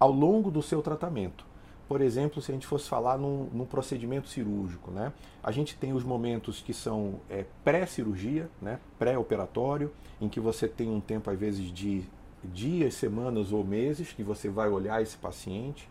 ao 0.00 0.10
longo 0.10 0.50
do 0.50 0.60
seu 0.60 0.82
tratamento. 0.82 1.53
Por 1.86 2.00
exemplo, 2.00 2.40
se 2.40 2.50
a 2.50 2.54
gente 2.54 2.66
fosse 2.66 2.88
falar 2.88 3.18
num, 3.18 3.48
num 3.52 3.66
procedimento 3.66 4.28
cirúrgico, 4.28 4.90
né? 4.90 5.12
a 5.42 5.52
gente 5.52 5.76
tem 5.76 5.92
os 5.92 6.02
momentos 6.02 6.62
que 6.62 6.72
são 6.72 7.20
é, 7.28 7.44
pré-cirurgia, 7.62 8.48
né? 8.60 8.78
pré-operatório, 8.98 9.92
em 10.20 10.28
que 10.28 10.40
você 10.40 10.66
tem 10.66 10.88
um 10.88 11.00
tempo, 11.00 11.30
às 11.30 11.38
vezes, 11.38 11.70
de 11.70 12.04
dias, 12.42 12.94
semanas 12.94 13.52
ou 13.52 13.62
meses 13.62 14.12
que 14.12 14.22
você 14.22 14.48
vai 14.48 14.68
olhar 14.68 15.02
esse 15.02 15.16
paciente. 15.16 15.88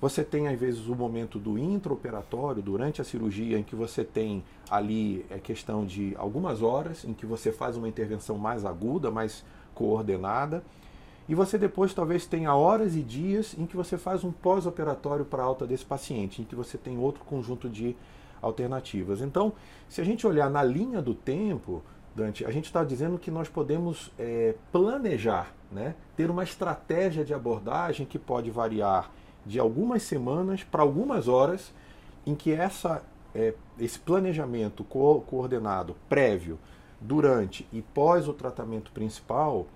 Você 0.00 0.22
tem, 0.22 0.48
às 0.48 0.58
vezes, 0.58 0.88
o 0.88 0.94
momento 0.94 1.38
do 1.38 1.58
intraoperatório, 1.58 2.62
durante 2.62 3.00
a 3.00 3.04
cirurgia, 3.04 3.58
em 3.58 3.62
que 3.62 3.74
você 3.74 4.04
tem 4.04 4.44
ali 4.70 5.24
é 5.30 5.38
questão 5.38 5.86
de 5.86 6.14
algumas 6.18 6.62
horas, 6.62 7.04
em 7.04 7.14
que 7.14 7.24
você 7.24 7.50
faz 7.50 7.76
uma 7.76 7.88
intervenção 7.88 8.36
mais 8.36 8.64
aguda, 8.64 9.10
mais 9.10 9.44
coordenada. 9.74 10.62
E 11.28 11.34
você 11.34 11.58
depois 11.58 11.92
talvez 11.92 12.26
tenha 12.26 12.54
horas 12.54 12.94
e 12.94 13.02
dias 13.02 13.54
em 13.58 13.66
que 13.66 13.76
você 13.76 13.98
faz 13.98 14.22
um 14.22 14.30
pós-operatório 14.30 15.24
para 15.24 15.42
alta 15.42 15.66
desse 15.66 15.84
paciente, 15.84 16.40
em 16.40 16.44
que 16.44 16.54
você 16.54 16.78
tem 16.78 16.98
outro 16.98 17.24
conjunto 17.24 17.68
de 17.68 17.96
alternativas. 18.40 19.20
Então, 19.20 19.52
se 19.88 20.00
a 20.00 20.04
gente 20.04 20.26
olhar 20.26 20.48
na 20.48 20.62
linha 20.62 21.02
do 21.02 21.14
tempo, 21.14 21.82
Dante, 22.14 22.44
a 22.46 22.50
gente 22.50 22.66
está 22.66 22.84
dizendo 22.84 23.18
que 23.18 23.30
nós 23.30 23.48
podemos 23.48 24.12
é, 24.18 24.54
planejar, 24.70 25.52
né? 25.70 25.94
ter 26.16 26.30
uma 26.30 26.44
estratégia 26.44 27.24
de 27.24 27.34
abordagem 27.34 28.06
que 28.06 28.18
pode 28.18 28.50
variar 28.50 29.10
de 29.44 29.58
algumas 29.58 30.02
semanas 30.02 30.62
para 30.64 30.82
algumas 30.82 31.28
horas, 31.28 31.72
em 32.24 32.34
que 32.34 32.52
essa, 32.52 33.02
é, 33.34 33.52
esse 33.78 33.98
planejamento 33.98 34.82
co 34.82 35.20
coordenado 35.22 35.96
prévio, 36.08 36.58
durante 37.00 37.68
e 37.72 37.82
pós 37.82 38.26
o 38.26 38.32
tratamento 38.32 38.90
principal 38.92 39.66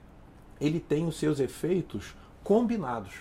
ele 0.61 0.79
tem 0.79 1.07
os 1.07 1.19
seus 1.19 1.41
efeitos 1.41 2.15
combinados. 2.45 3.15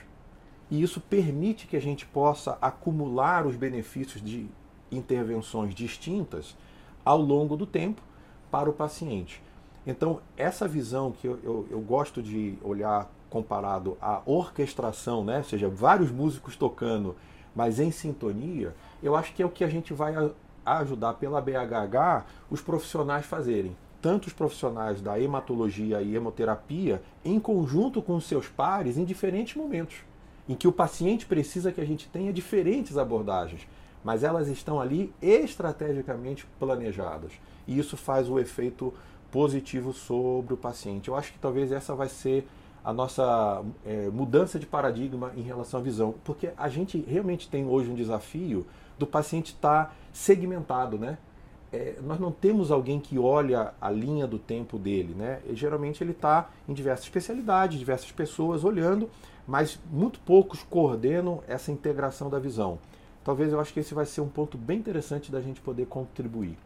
E 0.69 0.81
isso 0.81 0.99
permite 0.99 1.65
que 1.65 1.77
a 1.77 1.81
gente 1.81 2.05
possa 2.05 2.57
acumular 2.61 3.47
os 3.47 3.55
benefícios 3.55 4.21
de 4.21 4.47
intervenções 4.91 5.73
distintas 5.73 6.55
ao 7.03 7.19
longo 7.19 7.55
do 7.55 7.65
tempo 7.65 8.01
para 8.51 8.69
o 8.69 8.73
paciente. 8.73 9.41
Então, 9.85 10.19
essa 10.37 10.67
visão 10.67 11.11
que 11.11 11.27
eu, 11.27 11.39
eu, 11.43 11.67
eu 11.71 11.79
gosto 11.79 12.21
de 12.21 12.57
olhar 12.61 13.09
comparado 13.29 13.97
à 14.01 14.21
orquestração, 14.25 15.23
né? 15.23 15.37
ou 15.37 15.43
seja, 15.43 15.69
vários 15.69 16.11
músicos 16.11 16.55
tocando, 16.55 17.15
mas 17.55 17.79
em 17.79 17.91
sintonia, 17.91 18.75
eu 19.01 19.15
acho 19.15 19.33
que 19.33 19.41
é 19.41 19.45
o 19.45 19.49
que 19.49 19.63
a 19.63 19.69
gente 19.69 19.93
vai 19.93 20.13
ajudar 20.65 21.13
pela 21.15 21.41
BHH 21.41 22.25
os 22.49 22.61
profissionais 22.61 23.25
fazerem 23.25 23.75
tanto 24.01 24.27
os 24.27 24.33
profissionais 24.33 25.01
da 25.01 25.19
hematologia 25.19 26.01
e 26.01 26.15
hemoterapia, 26.15 27.01
em 27.23 27.39
conjunto 27.39 28.01
com 28.01 28.19
seus 28.19 28.47
pares, 28.47 28.97
em 28.97 29.03
diferentes 29.03 29.55
momentos, 29.55 29.97
em 30.47 30.55
que 30.55 30.67
o 30.67 30.71
paciente 30.71 31.25
precisa 31.25 31.71
que 31.71 31.81
a 31.81 31.85
gente 31.85 32.07
tenha 32.09 32.33
diferentes 32.33 32.97
abordagens, 32.97 33.67
mas 34.03 34.23
elas 34.23 34.47
estão 34.47 34.79
ali 34.79 35.13
estrategicamente 35.21 36.45
planejadas. 36.59 37.33
E 37.67 37.77
isso 37.77 37.97
faz 37.97 38.29
o 38.29 38.39
efeito 38.39 38.93
positivo 39.31 39.93
sobre 39.93 40.53
o 40.53 40.57
paciente. 40.57 41.09
Eu 41.09 41.15
acho 41.15 41.33
que 41.33 41.39
talvez 41.39 41.71
essa 41.71 41.93
vai 41.93 42.09
ser 42.09 42.47
a 42.83 42.93
nossa 42.93 43.63
é, 43.85 44.09
mudança 44.09 44.57
de 44.57 44.65
paradigma 44.65 45.31
em 45.35 45.41
relação 45.41 45.79
à 45.79 45.83
visão, 45.83 46.15
porque 46.23 46.51
a 46.57 46.69
gente 46.69 46.97
realmente 47.07 47.47
tem 47.49 47.65
hoje 47.65 47.91
um 47.91 47.95
desafio 47.95 48.65
do 48.97 49.05
paciente 49.05 49.53
estar 49.53 49.85
tá 49.85 49.93
segmentado, 50.11 50.97
né? 50.97 51.17
É, 51.71 51.95
nós 52.01 52.19
não 52.19 52.31
temos 52.31 52.71
alguém 52.71 52.99
que 52.99 53.19
olha 53.19 53.73
a 53.79 53.91
linha 53.91 54.25
do 54.25 54.39
tempo 54.39 54.77
dele, 54.77 55.13
né? 55.13 55.39
E, 55.47 55.55
geralmente 55.55 56.03
ele 56.03 56.11
está 56.11 56.49
em 56.67 56.73
diversas 56.73 57.05
especialidades, 57.05 57.77
diversas 57.77 58.11
pessoas 58.11 58.63
olhando, 58.63 59.09
mas 59.47 59.79
muito 59.91 60.19
poucos 60.21 60.63
coordenam 60.63 61.43
essa 61.47 61.71
integração 61.71 62.29
da 62.29 62.39
visão. 62.39 62.79
Talvez 63.23 63.51
eu 63.51 63.59
acho 63.59 63.73
que 63.73 63.79
esse 63.79 63.93
vai 63.93 64.05
ser 64.05 64.21
um 64.21 64.29
ponto 64.29 64.57
bem 64.57 64.79
interessante 64.79 65.31
da 65.31 65.41
gente 65.41 65.61
poder 65.61 65.85
contribuir. 65.85 66.57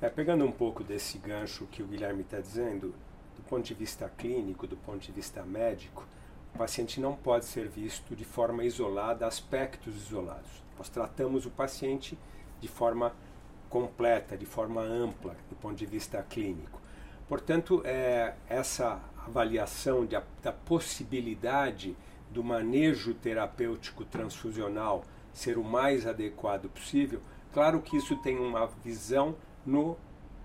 É, 0.00 0.08
pegando 0.08 0.44
um 0.44 0.52
pouco 0.52 0.82
desse 0.82 1.18
gancho 1.18 1.66
que 1.70 1.82
o 1.82 1.86
Guilherme 1.86 2.22
está 2.22 2.40
dizendo, 2.40 2.94
do 3.36 3.42
ponto 3.46 3.62
de 3.62 3.74
vista 3.74 4.10
clínico, 4.16 4.66
do 4.66 4.76
ponto 4.76 5.00
de 5.00 5.12
vista 5.12 5.42
médico, 5.42 6.06
o 6.54 6.58
paciente 6.58 7.00
não 7.00 7.14
pode 7.14 7.44
ser 7.44 7.68
visto 7.68 8.16
de 8.16 8.24
forma 8.24 8.64
isolada, 8.64 9.26
aspectos 9.26 9.94
isolados. 9.96 10.50
Nós 10.78 10.88
tratamos 10.88 11.44
o 11.44 11.50
paciente 11.50 12.18
de 12.60 12.68
forma 12.68 13.08
isolada 13.08 13.29
completa, 13.70 14.36
de 14.36 14.44
forma 14.44 14.82
ampla, 14.82 15.34
do 15.48 15.56
ponto 15.56 15.76
de 15.76 15.86
vista 15.86 16.20
clínico. 16.22 16.80
Portanto, 17.28 17.80
é, 17.84 18.34
essa 18.48 19.00
avaliação 19.24 20.04
de, 20.04 20.20
da 20.42 20.52
possibilidade 20.52 21.96
do 22.28 22.42
manejo 22.42 23.14
terapêutico 23.14 24.04
transfusional 24.04 25.04
ser 25.32 25.56
o 25.56 25.64
mais 25.64 26.06
adequado 26.06 26.68
possível, 26.68 27.20
claro 27.52 27.80
que 27.80 27.96
isso 27.96 28.16
tem 28.16 28.36
uma 28.36 28.66
visão 28.84 29.36
no 29.64 29.96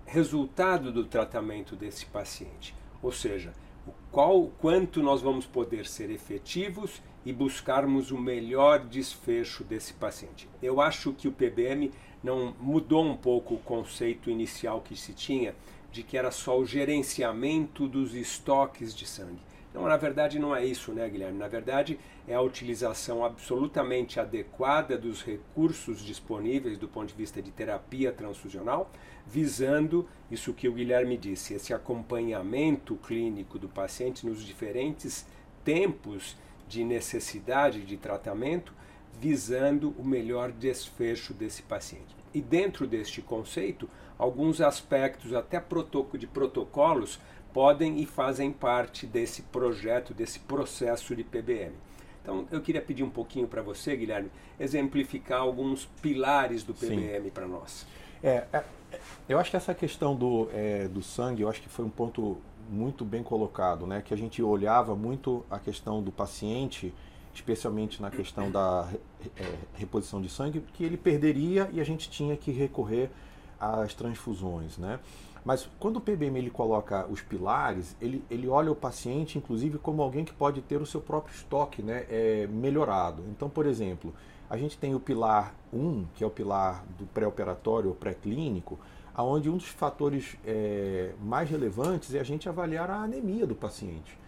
resultado 0.04 0.92
do 0.92 1.04
tratamento 1.04 1.74
desse 1.74 2.06
paciente. 2.06 2.74
Ou 3.02 3.10
seja, 3.10 3.52
o 3.86 3.92
qual, 4.12 4.46
quanto 4.60 5.02
nós 5.02 5.20
vamos 5.20 5.44
poder 5.44 5.86
ser 5.86 6.10
efetivos 6.10 7.02
e 7.24 7.32
buscarmos 7.32 8.12
o 8.12 8.18
melhor 8.18 8.78
desfecho 8.78 9.64
desse 9.64 9.92
paciente. 9.94 10.48
Eu 10.62 10.80
acho 10.80 11.12
que 11.12 11.26
o 11.26 11.32
PBM 11.32 11.90
não 12.26 12.52
mudou 12.60 13.04
um 13.04 13.16
pouco 13.16 13.54
o 13.54 13.58
conceito 13.58 14.28
inicial 14.28 14.80
que 14.80 14.96
se 14.96 15.12
tinha 15.12 15.54
de 15.92 16.02
que 16.02 16.18
era 16.18 16.32
só 16.32 16.58
o 16.58 16.66
gerenciamento 16.66 17.86
dos 17.86 18.14
estoques 18.14 18.92
de 18.92 19.06
sangue. 19.06 19.38
Então, 19.70 19.86
na 19.86 19.96
verdade, 19.96 20.36
não 20.36 20.56
é 20.56 20.64
isso, 20.64 20.92
né, 20.92 21.08
Guilherme? 21.08 21.38
Na 21.38 21.46
verdade, 21.46 22.00
é 22.26 22.34
a 22.34 22.40
utilização 22.40 23.24
absolutamente 23.24 24.18
adequada 24.18 24.98
dos 24.98 25.22
recursos 25.22 26.00
disponíveis 26.00 26.78
do 26.78 26.88
ponto 26.88 27.08
de 27.10 27.14
vista 27.14 27.40
de 27.40 27.52
terapia 27.52 28.10
transfusional, 28.10 28.90
visando 29.24 30.08
isso 30.28 30.52
que 30.52 30.68
o 30.68 30.72
Guilherme 30.72 31.16
disse, 31.16 31.54
esse 31.54 31.72
acompanhamento 31.72 32.96
clínico 32.96 33.56
do 33.56 33.68
paciente 33.68 34.26
nos 34.26 34.44
diferentes 34.44 35.24
tempos 35.64 36.36
de 36.66 36.82
necessidade 36.82 37.84
de 37.84 37.96
tratamento, 37.96 38.72
visando 39.20 39.94
o 39.96 40.04
melhor 40.04 40.50
desfecho 40.50 41.32
desse 41.32 41.62
paciente. 41.62 42.15
E 42.36 42.42
dentro 42.42 42.86
deste 42.86 43.22
conceito, 43.22 43.88
alguns 44.18 44.60
aspectos 44.60 45.32
até 45.32 45.58
de 46.18 46.26
protocolos 46.26 47.18
podem 47.50 47.98
e 47.98 48.04
fazem 48.04 48.52
parte 48.52 49.06
desse 49.06 49.40
projeto, 49.40 50.12
desse 50.12 50.40
processo 50.40 51.16
de 51.16 51.24
PBM. 51.24 51.72
Então, 52.20 52.46
eu 52.50 52.60
queria 52.60 52.82
pedir 52.82 53.02
um 53.02 53.08
pouquinho 53.08 53.48
para 53.48 53.62
você, 53.62 53.96
Guilherme, 53.96 54.30
exemplificar 54.60 55.40
alguns 55.40 55.86
pilares 56.02 56.62
do 56.62 56.74
PBM 56.74 57.30
para 57.30 57.48
nós. 57.48 57.86
É, 58.22 58.44
é, 58.52 58.64
Eu 59.26 59.38
acho 59.38 59.50
que 59.50 59.56
essa 59.56 59.74
questão 59.74 60.14
do, 60.14 60.50
é, 60.52 60.88
do 60.88 61.00
sangue, 61.02 61.40
eu 61.40 61.48
acho 61.48 61.62
que 61.62 61.70
foi 61.70 61.86
um 61.86 61.90
ponto 61.90 62.36
muito 62.68 63.02
bem 63.02 63.22
colocado, 63.22 63.86
né? 63.86 64.02
Que 64.04 64.12
a 64.12 64.16
gente 64.16 64.42
olhava 64.42 64.94
muito 64.94 65.42
a 65.50 65.58
questão 65.58 66.02
do 66.02 66.12
paciente, 66.12 66.92
especialmente 67.36 68.00
na 68.02 68.10
questão 68.10 68.50
da 68.50 68.88
é, 69.36 69.54
reposição 69.74 70.20
de 70.20 70.28
sangue, 70.28 70.60
que 70.72 70.84
ele 70.84 70.96
perderia 70.96 71.68
e 71.72 71.80
a 71.80 71.84
gente 71.84 72.10
tinha 72.10 72.36
que 72.36 72.50
recorrer 72.50 73.10
às 73.58 73.94
transfusões, 73.94 74.76
né? 74.78 74.98
Mas 75.44 75.68
quando 75.78 75.98
o 75.98 76.00
PBM 76.00 76.36
ele 76.38 76.50
coloca 76.50 77.06
os 77.06 77.22
pilares, 77.22 77.96
ele, 78.00 78.24
ele 78.28 78.48
olha 78.48 78.72
o 78.72 78.74
paciente, 78.74 79.38
inclusive, 79.38 79.78
como 79.78 80.02
alguém 80.02 80.24
que 80.24 80.32
pode 80.32 80.60
ter 80.60 80.82
o 80.82 80.86
seu 80.86 81.00
próprio 81.00 81.32
estoque 81.32 81.82
né, 81.82 82.04
é, 82.10 82.48
melhorado. 82.48 83.22
Então, 83.30 83.48
por 83.48 83.64
exemplo, 83.64 84.12
a 84.50 84.56
gente 84.56 84.76
tem 84.76 84.92
o 84.96 84.98
pilar 84.98 85.54
1, 85.72 86.06
que 86.16 86.24
é 86.24 86.26
o 86.26 86.30
pilar 86.30 86.84
do 86.98 87.06
pré-operatório 87.06 87.90
ou 87.90 87.94
pré-clínico, 87.94 88.76
onde 89.16 89.48
um 89.48 89.56
dos 89.56 89.68
fatores 89.68 90.36
é, 90.44 91.12
mais 91.22 91.48
relevantes 91.48 92.12
é 92.12 92.18
a 92.18 92.24
gente 92.24 92.48
avaliar 92.48 92.90
a 92.90 93.02
anemia 93.02 93.46
do 93.46 93.54
paciente. 93.54 94.18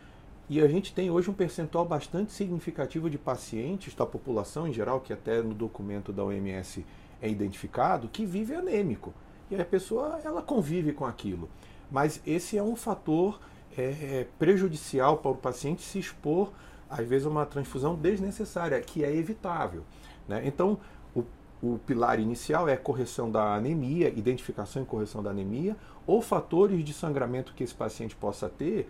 E 0.51 0.63
a 0.63 0.67
gente 0.67 0.95
tem 0.95 1.11
hoje 1.11 1.31
um 1.31 1.35
percentual 1.35 1.85
bastante 1.85 2.33
significativo 2.33 3.11
de 3.11 3.19
pacientes 3.19 3.95
da 3.95 4.07
população 4.07 4.67
em 4.67 4.73
geral, 4.73 5.01
que 5.01 5.13
até 5.13 5.43
no 5.43 5.53
documento 5.53 6.11
da 6.11 6.25
OMS 6.25 6.87
é 7.21 7.29
identificado, 7.29 8.09
que 8.09 8.25
vive 8.25 8.55
anêmico. 8.55 9.13
E 9.51 9.61
a 9.61 9.65
pessoa 9.65 10.21
ela 10.25 10.41
convive 10.41 10.93
com 10.93 11.05
aquilo. 11.05 11.51
Mas 11.91 12.23
esse 12.27 12.57
é 12.57 12.63
um 12.63 12.77
fator 12.77 13.39
é, 13.77 13.83
é, 13.83 14.27
prejudicial 14.39 15.19
para 15.19 15.31
o 15.31 15.37
paciente 15.37 15.83
se 15.83 15.99
expor, 15.99 16.51
às 16.89 17.07
vezes, 17.07 17.27
a 17.27 17.31
uma 17.31 17.45
transfusão 17.45 17.95
desnecessária, 17.95 18.81
que 18.81 19.05
é 19.05 19.15
evitável. 19.15 19.85
Né? 20.27 20.43
Então, 20.47 20.79
o, 21.15 21.25
o 21.63 21.79
pilar 21.87 22.19
inicial 22.19 22.67
é 22.67 22.73
a 22.73 22.79
correção 22.79 23.31
da 23.31 23.55
anemia, 23.55 24.09
identificação 24.09 24.83
e 24.83 24.87
correção 24.87 25.23
da 25.23 25.31
anemia, 25.31 25.77
ou 26.07 26.23
fatores 26.23 26.83
de 26.83 26.95
sangramento 26.95 27.53
que 27.55 27.63
esse 27.63 27.75
paciente 27.75 28.17
possa 28.17 28.49
ter 28.49 28.89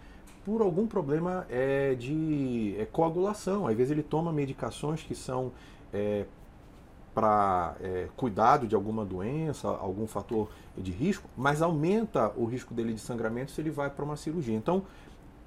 por 0.49 0.63
algum 0.63 0.87
problema 0.87 1.47
é, 1.51 1.95
de 1.95 2.75
é, 2.79 2.87
coagulação. 2.87 3.67
Às 3.67 3.77
vezes 3.77 3.91
ele 3.91 4.03
toma 4.03 4.33
medicações 4.33 5.03
que 5.03 5.15
são 5.15 5.53
é, 5.93 6.25
para 7.15 7.77
é, 7.83 8.09
cuidado 8.17 8.67
de 8.67 8.75
alguma 8.75 9.05
doença, 9.05 9.69
algum 9.69 10.07
fator 10.07 10.49
de 10.75 10.91
risco, 10.91 11.29
mas 11.37 11.61
aumenta 11.61 12.33
o 12.35 12.47
risco 12.47 12.73
dele 12.73 12.95
de 12.95 13.01
sangramento 13.01 13.51
se 13.51 13.61
ele 13.61 13.69
vai 13.69 13.91
para 13.91 14.03
uma 14.03 14.17
cirurgia. 14.17 14.57
Então, 14.57 14.85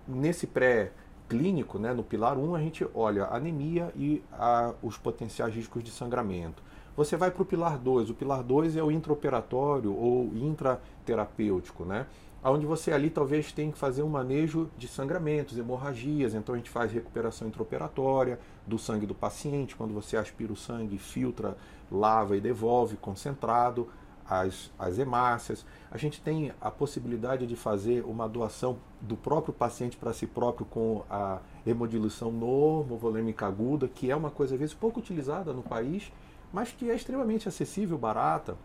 nesse 0.07 0.45
pré-clínico, 0.45 1.79
né, 1.79 1.93
no 1.93 2.03
pilar 2.03 2.37
1, 2.37 2.53
a 2.53 2.59
gente 2.59 2.87
olha 2.93 3.23
a 3.23 3.37
anemia 3.37 3.91
e 3.95 4.21
a, 4.31 4.75
os 4.83 4.99
potenciais 4.99 5.51
riscos 5.51 5.83
de 5.83 5.89
sangramento. 5.89 6.61
Você 6.95 7.17
vai 7.17 7.31
para 7.31 7.41
o 7.41 7.45
pilar 7.45 7.79
2. 7.79 8.11
O 8.11 8.13
pilar 8.13 8.43
2 8.43 8.77
é 8.77 8.83
o 8.83 8.91
intraoperatório 8.91 9.95
ou 9.95 10.25
intraterapêutico, 10.35 11.85
né? 11.85 12.05
Onde 12.49 12.65
você 12.65 12.91
ali 12.91 13.09
talvez 13.09 13.51
tenha 13.51 13.71
que 13.71 13.77
fazer 13.77 14.01
um 14.01 14.09
manejo 14.09 14.69
de 14.77 14.87
sangramentos, 14.87 15.57
hemorragias, 15.57 16.33
então 16.33 16.55
a 16.55 16.57
gente 16.57 16.69
faz 16.69 16.91
recuperação 16.91 17.47
intraoperatória 17.47 18.39
do 18.65 18.79
sangue 18.79 19.05
do 19.05 19.13
paciente, 19.13 19.75
quando 19.75 19.93
você 19.93 20.17
aspira 20.17 20.51
o 20.51 20.55
sangue, 20.55 20.97
filtra, 20.97 21.55
lava 21.91 22.35
e 22.35 22.41
devolve 22.41 22.97
concentrado 22.97 23.87
as, 24.27 24.71
as 24.79 24.97
hemácias. 24.97 25.65
A 25.91 25.97
gente 25.97 26.21
tem 26.21 26.53
a 26.59 26.71
possibilidade 26.71 27.45
de 27.45 27.55
fazer 27.55 28.03
uma 28.05 28.27
doação 28.27 28.77
do 29.01 29.17
próprio 29.17 29.53
paciente 29.53 29.97
para 29.97 30.13
si 30.13 30.25
próprio 30.25 30.65
com 30.65 31.03
a 31.09 31.39
hemodiluição 31.65 32.31
normovolêmica 32.31 33.45
aguda, 33.45 33.87
que 33.87 34.09
é 34.09 34.15
uma 34.15 34.31
coisa 34.31 34.55
às 34.55 34.59
vezes 34.59 34.73
pouco 34.73 34.99
utilizada 34.99 35.53
no 35.53 35.61
país, 35.61 36.11
mas 36.51 36.71
que 36.71 36.89
é 36.89 36.95
extremamente 36.95 37.47
acessível, 37.47 37.97
barata. 37.97 38.57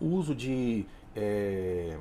O 0.00 0.06
uso 0.06 0.34
de 0.34 0.86
é, 1.16 1.96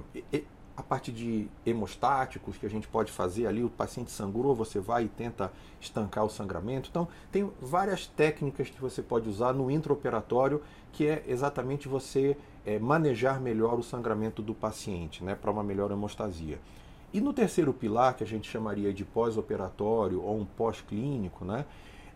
a 0.75 0.81
parte 0.81 1.11
de 1.11 1.47
hemostáticos 1.65 2.57
que 2.57 2.65
a 2.65 2.69
gente 2.69 2.87
pode 2.87 3.11
fazer 3.11 3.45
ali, 3.45 3.63
o 3.63 3.69
paciente 3.69 4.09
sangrou, 4.09 4.55
você 4.55 4.79
vai 4.79 5.05
e 5.05 5.07
tenta 5.07 5.51
estancar 5.79 6.25
o 6.25 6.29
sangramento. 6.29 6.89
Então, 6.89 7.07
tem 7.31 7.51
várias 7.61 8.07
técnicas 8.07 8.69
que 8.69 8.81
você 8.81 9.01
pode 9.01 9.29
usar 9.29 9.53
no 9.53 9.69
intraoperatório, 9.69 10.63
que 10.91 11.07
é 11.07 11.23
exatamente 11.27 11.87
você 11.87 12.35
é, 12.65 12.79
manejar 12.79 13.39
melhor 13.39 13.77
o 13.77 13.83
sangramento 13.83 14.41
do 14.41 14.55
paciente, 14.55 15.23
né, 15.23 15.35
para 15.35 15.51
uma 15.51 15.63
melhor 15.63 15.91
hemostasia. 15.91 16.59
E 17.13 17.21
no 17.21 17.31
terceiro 17.31 17.71
pilar, 17.71 18.15
que 18.15 18.23
a 18.23 18.27
gente 18.27 18.49
chamaria 18.49 18.91
de 18.91 19.05
pós-operatório 19.05 20.23
ou 20.23 20.39
um 20.39 20.45
pós-clínico, 20.45 21.45
né, 21.45 21.65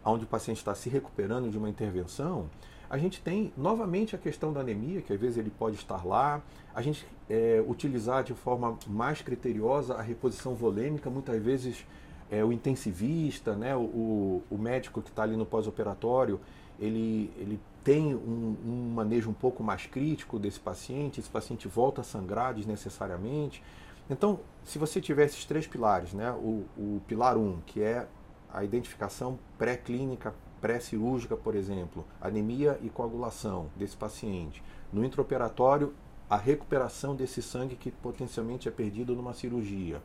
onde 0.04 0.24
o 0.24 0.28
paciente 0.28 0.58
está 0.58 0.74
se 0.74 0.89
recuperando 0.89 1.52
de 1.52 1.58
uma 1.58 1.70
intervenção, 1.70 2.50
a 2.89 2.97
gente 2.97 3.21
tem 3.21 3.52
novamente 3.58 4.15
a 4.15 4.19
questão 4.19 4.54
da 4.54 4.62
anemia, 4.62 5.02
que 5.02 5.12
às 5.12 5.19
vezes 5.19 5.38
ele 5.38 5.50
pode 5.50 5.76
estar 5.76 6.06
lá. 6.06 6.41
A 6.73 6.82
gente 6.82 7.06
é, 7.30 7.63
utilizar 7.67 8.23
de 8.23 8.34
forma 8.34 8.78
mais 8.88 9.21
criteriosa 9.21 9.95
a 9.95 10.02
reposição 10.02 10.56
volêmica, 10.56 11.10
muitas 11.10 11.41
vezes 11.41 11.86
é, 12.32 12.43
o 12.43 12.52
intensivista, 12.52 13.56
né, 13.56 13.76
o, 13.76 14.41
o 14.50 14.58
médico 14.58 15.02
que 15.02 15.10
está 15.10 15.23
ali 15.23 15.36
no 15.36 15.45
pós-operatório, 15.45 16.39
ele, 16.80 17.32
ele 17.38 17.60
tem 17.84 18.15
um, 18.15 18.56
um, 18.65 18.91
manejo 18.93 19.30
um 19.30 19.34
pouco 19.34 19.63
mais 19.63 19.86
crítico 19.86 20.38
desse 20.38 20.60
paciente, 20.60 21.19
esse 21.19 21.30
paciente 21.30 21.67
volta 21.67 22.02
a 22.02 22.04
sangrar 22.04 22.54
desnecessariamente. 22.54 23.63
Então, 24.10 24.39
se 24.63 24.78
você 24.78 25.02
tiver 25.02 25.26
esses 25.26 25.43
três 25.45 25.67
pilares, 25.67 26.13
né, 26.13 26.32
o, 26.32 26.65
o 26.78 27.02
pilar 27.08 27.38
1, 27.38 27.41
um, 27.41 27.62
que 27.65 27.82
é 27.82 28.08
a 28.54 28.63
identificação 28.63 29.38
pré-clínica 29.58 30.34
pré-cirúrgica, 30.62 31.36
por 31.36 31.56
exemplo, 31.56 32.06
anemia 32.22 32.80
e 32.82 32.89
coagulação 32.89 33.67
desse 33.76 33.96
paciente. 33.96 34.63
No 34.91 35.04
intraoperatório, 35.04 35.93
a 36.30 36.36
recuperação 36.36 37.15
desse 37.15 37.41
sangue 37.41 37.76
que 37.76 37.91
potencialmente 37.91 38.67
é 38.67 38.72
perdido 38.72 39.15
numa 39.15 39.34
cirurgia. 39.34 40.02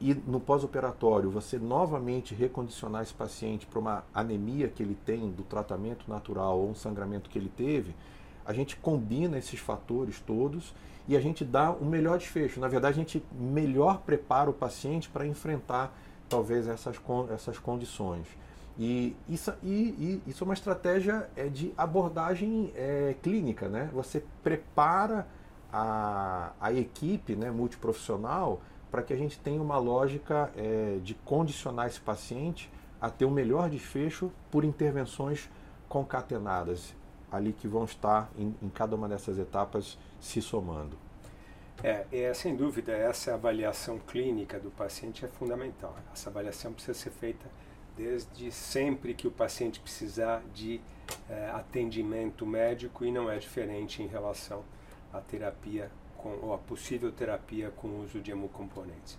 E 0.00 0.14
no 0.14 0.38
pós-operatório, 0.38 1.30
você 1.30 1.58
novamente 1.58 2.34
recondicionar 2.34 3.02
esse 3.02 3.14
paciente 3.14 3.66
para 3.66 3.78
uma 3.78 4.04
anemia 4.12 4.68
que 4.68 4.82
ele 4.82 4.96
tem 5.06 5.30
do 5.30 5.42
tratamento 5.42 6.08
natural 6.08 6.58
ou 6.58 6.70
um 6.70 6.74
sangramento 6.74 7.30
que 7.30 7.38
ele 7.38 7.50
teve, 7.54 7.94
a 8.44 8.52
gente 8.52 8.76
combina 8.76 9.38
esses 9.38 9.58
fatores 9.58 10.20
todos 10.20 10.74
e 11.08 11.16
a 11.16 11.20
gente 11.20 11.44
dá 11.44 11.70
o 11.70 11.84
um 11.84 11.88
melhor 11.88 12.18
desfecho. 12.18 12.60
Na 12.60 12.68
verdade, 12.68 12.94
a 12.94 13.02
gente 13.02 13.24
melhor 13.32 14.02
prepara 14.02 14.50
o 14.50 14.52
paciente 14.52 15.08
para 15.08 15.26
enfrentar 15.26 15.96
talvez 16.28 16.68
essas, 16.68 17.00
essas 17.32 17.58
condições. 17.58 18.26
E 18.78 19.16
isso, 19.28 19.52
e, 19.62 20.22
e, 20.26 20.30
isso 20.30 20.42
é 20.42 20.46
uma 20.46 20.54
estratégia 20.54 21.28
é, 21.34 21.46
de 21.46 21.72
abordagem 21.76 22.72
é, 22.74 23.14
clínica, 23.22 23.68
né? 23.68 23.88
Você 23.92 24.22
prepara 24.42 25.26
a, 25.72 26.52
a 26.60 26.72
equipe 26.72 27.34
né, 27.34 27.50
multiprofissional 27.50 28.60
para 28.90 29.02
que 29.02 29.12
a 29.12 29.16
gente 29.16 29.38
tenha 29.38 29.60
uma 29.60 29.78
lógica 29.78 30.50
é, 30.56 30.98
de 31.02 31.14
condicionar 31.14 31.86
esse 31.86 32.00
paciente 32.00 32.70
a 33.00 33.10
ter 33.10 33.24
um 33.24 33.30
melhor 33.30 33.68
desfecho 33.68 34.30
por 34.50 34.64
intervenções 34.64 35.50
concatenadas, 35.88 36.94
ali 37.30 37.52
que 37.52 37.68
vão 37.68 37.84
estar 37.84 38.30
em, 38.36 38.54
em 38.62 38.68
cada 38.68 38.96
uma 38.96 39.08
dessas 39.08 39.38
etapas 39.38 39.98
se 40.20 40.40
somando. 40.40 40.98
É, 41.82 42.06
é, 42.10 42.34
sem 42.34 42.56
dúvida, 42.56 42.92
essa 42.92 43.34
avaliação 43.34 43.98
clínica 43.98 44.58
do 44.58 44.70
paciente 44.70 45.24
é 45.24 45.28
fundamental. 45.28 45.94
Essa 46.12 46.30
avaliação 46.30 46.72
precisa 46.72 46.98
ser 46.98 47.10
feita 47.10 47.46
desde 47.96 48.52
sempre 48.52 49.14
que 49.14 49.26
o 49.26 49.30
paciente 49.30 49.80
precisar 49.80 50.42
de 50.52 50.80
eh, 51.28 51.50
atendimento 51.54 52.44
médico 52.44 53.04
e 53.04 53.10
não 53.10 53.30
é 53.30 53.38
diferente 53.38 54.02
em 54.02 54.06
relação 54.06 54.64
à 55.12 55.20
terapia 55.20 55.90
com, 56.16 56.38
ou 56.42 56.52
a 56.52 56.58
possível 56.58 57.10
terapia 57.10 57.70
com 57.70 58.00
uso 58.00 58.20
de 58.20 58.30
hemocomponentes. 58.30 59.18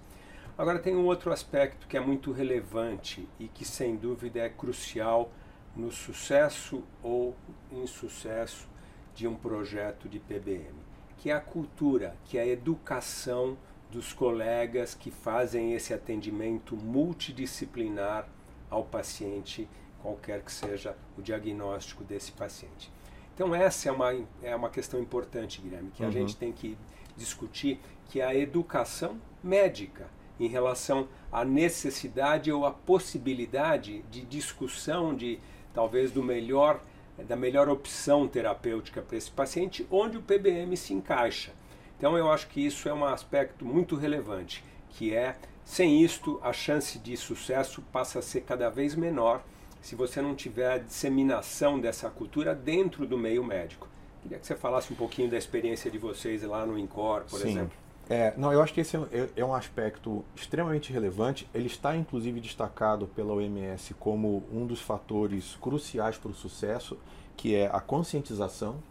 Agora 0.58 0.80
tem 0.80 0.96
um 0.96 1.06
outro 1.06 1.32
aspecto 1.32 1.88
que 1.88 1.96
é 1.98 2.00
muito 2.00 2.32
relevante 2.32 3.28
e 3.40 3.48
que 3.48 3.64
sem 3.64 3.96
dúvida 3.96 4.40
é 4.40 4.50
crucial 4.50 5.32
no 5.76 5.92
sucesso 5.92 6.84
ou 7.04 7.36
insucesso 7.72 8.68
de 9.14 9.28
um 9.28 9.36
projeto 9.36 10.10
de 10.10 10.20
PBM, 10.20 10.74
que 11.18 11.30
é 11.30 11.34
a 11.34 11.40
cultura, 11.40 12.16
que 12.26 12.38
é 12.38 12.42
a 12.42 12.48
educação 12.48 13.58
dos 13.92 14.12
colegas 14.14 14.94
que 14.94 15.12
fazem 15.12 15.74
esse 15.74 15.94
atendimento 15.94 16.76
multidisciplinar 16.76 18.28
ao 18.70 18.84
paciente, 18.84 19.68
qualquer 20.02 20.42
que 20.42 20.52
seja 20.52 20.96
o 21.18 21.22
diagnóstico 21.22 22.04
desse 22.04 22.32
paciente. 22.32 22.92
Então 23.34 23.54
essa 23.54 23.90
é 23.90 23.92
uma, 23.92 24.14
é 24.42 24.56
uma 24.56 24.70
questão 24.70 25.00
importante, 25.00 25.62
Guilherme, 25.62 25.92
que 25.92 26.02
uhum. 26.02 26.10
a 26.10 26.12
gente 26.12 26.36
tem 26.36 26.52
que 26.52 26.78
discutir, 27.16 27.80
que 28.06 28.20
é 28.20 28.26
a 28.26 28.36
educação 28.36 29.20
médica 29.44 30.08
em 30.40 30.48
relação 30.48 31.08
à 31.32 31.44
necessidade 31.44 32.52
ou 32.52 32.66
à 32.66 32.72
possibilidade 32.72 34.04
de 34.04 34.22
discussão 34.22 35.16
de 35.16 35.40
talvez 35.74 36.12
do 36.12 36.24
melhor 36.24 36.82
da 37.18 37.36
melhor 37.36 37.68
opção 37.68 38.28
terapêutica 38.28 39.02
para 39.02 39.18
esse 39.18 39.32
paciente, 39.32 39.88
onde 39.90 40.18
o 40.18 40.22
PBM 40.22 40.78
se 40.78 40.94
encaixa. 40.94 41.52
Então 41.98 42.16
eu 42.16 42.32
acho 42.32 42.48
que 42.48 42.64
isso 42.64 42.88
é 42.88 42.94
um 42.94 43.04
aspecto 43.04 43.66
muito 43.66 43.96
relevante, 43.96 44.64
que 44.90 45.16
é 45.16 45.36
sem 45.68 46.02
isto, 46.02 46.40
a 46.42 46.54
chance 46.54 46.98
de 46.98 47.18
sucesso 47.18 47.82
passa 47.92 48.20
a 48.20 48.22
ser 48.22 48.40
cada 48.42 48.70
vez 48.70 48.96
menor 48.96 49.44
se 49.82 49.96
você 49.96 50.22
não 50.22 50.34
tiver 50.34 50.72
a 50.72 50.78
disseminação 50.78 51.78
dessa 51.78 52.10
cultura 52.10 52.56
dentro 52.56 53.06
do 53.06 53.18
meio 53.18 53.44
médico. 53.44 53.90
Queria 54.24 54.40
que 54.40 54.48
você 54.48 54.56
falasse 54.56 54.94
um 54.94 54.96
pouquinho 54.96 55.30
da 55.30 55.38
experiência 55.38 55.92
de 55.92 55.98
vocês 55.98 56.42
lá 56.44 56.66
no 56.66 56.80
Incor, 56.80 57.26
por 57.30 57.42
Sim. 57.42 57.50
exemplo. 57.50 57.78
É, 58.10 58.34
não, 58.38 58.54
eu 58.54 58.62
acho 58.62 58.74
que 58.74 58.80
esse 58.80 58.96
é, 58.96 59.30
é 59.36 59.44
um 59.44 59.54
aspecto 59.54 60.24
extremamente 60.34 60.94
relevante. 60.94 61.50
Ele 61.54 61.68
está 61.68 61.94
inclusive 61.98 62.40
destacado 62.40 63.06
pela 63.08 63.34
OMS 63.34 63.94
como 63.96 64.46
um 64.50 64.66
dos 64.66 64.80
fatores 64.80 65.58
cruciais 65.60 66.18
para 66.18 66.32
o 66.32 66.34
sucesso, 66.34 66.98
que 67.36 67.54
é 67.54 67.68
a 67.68 67.82
conscientização, 67.82 68.82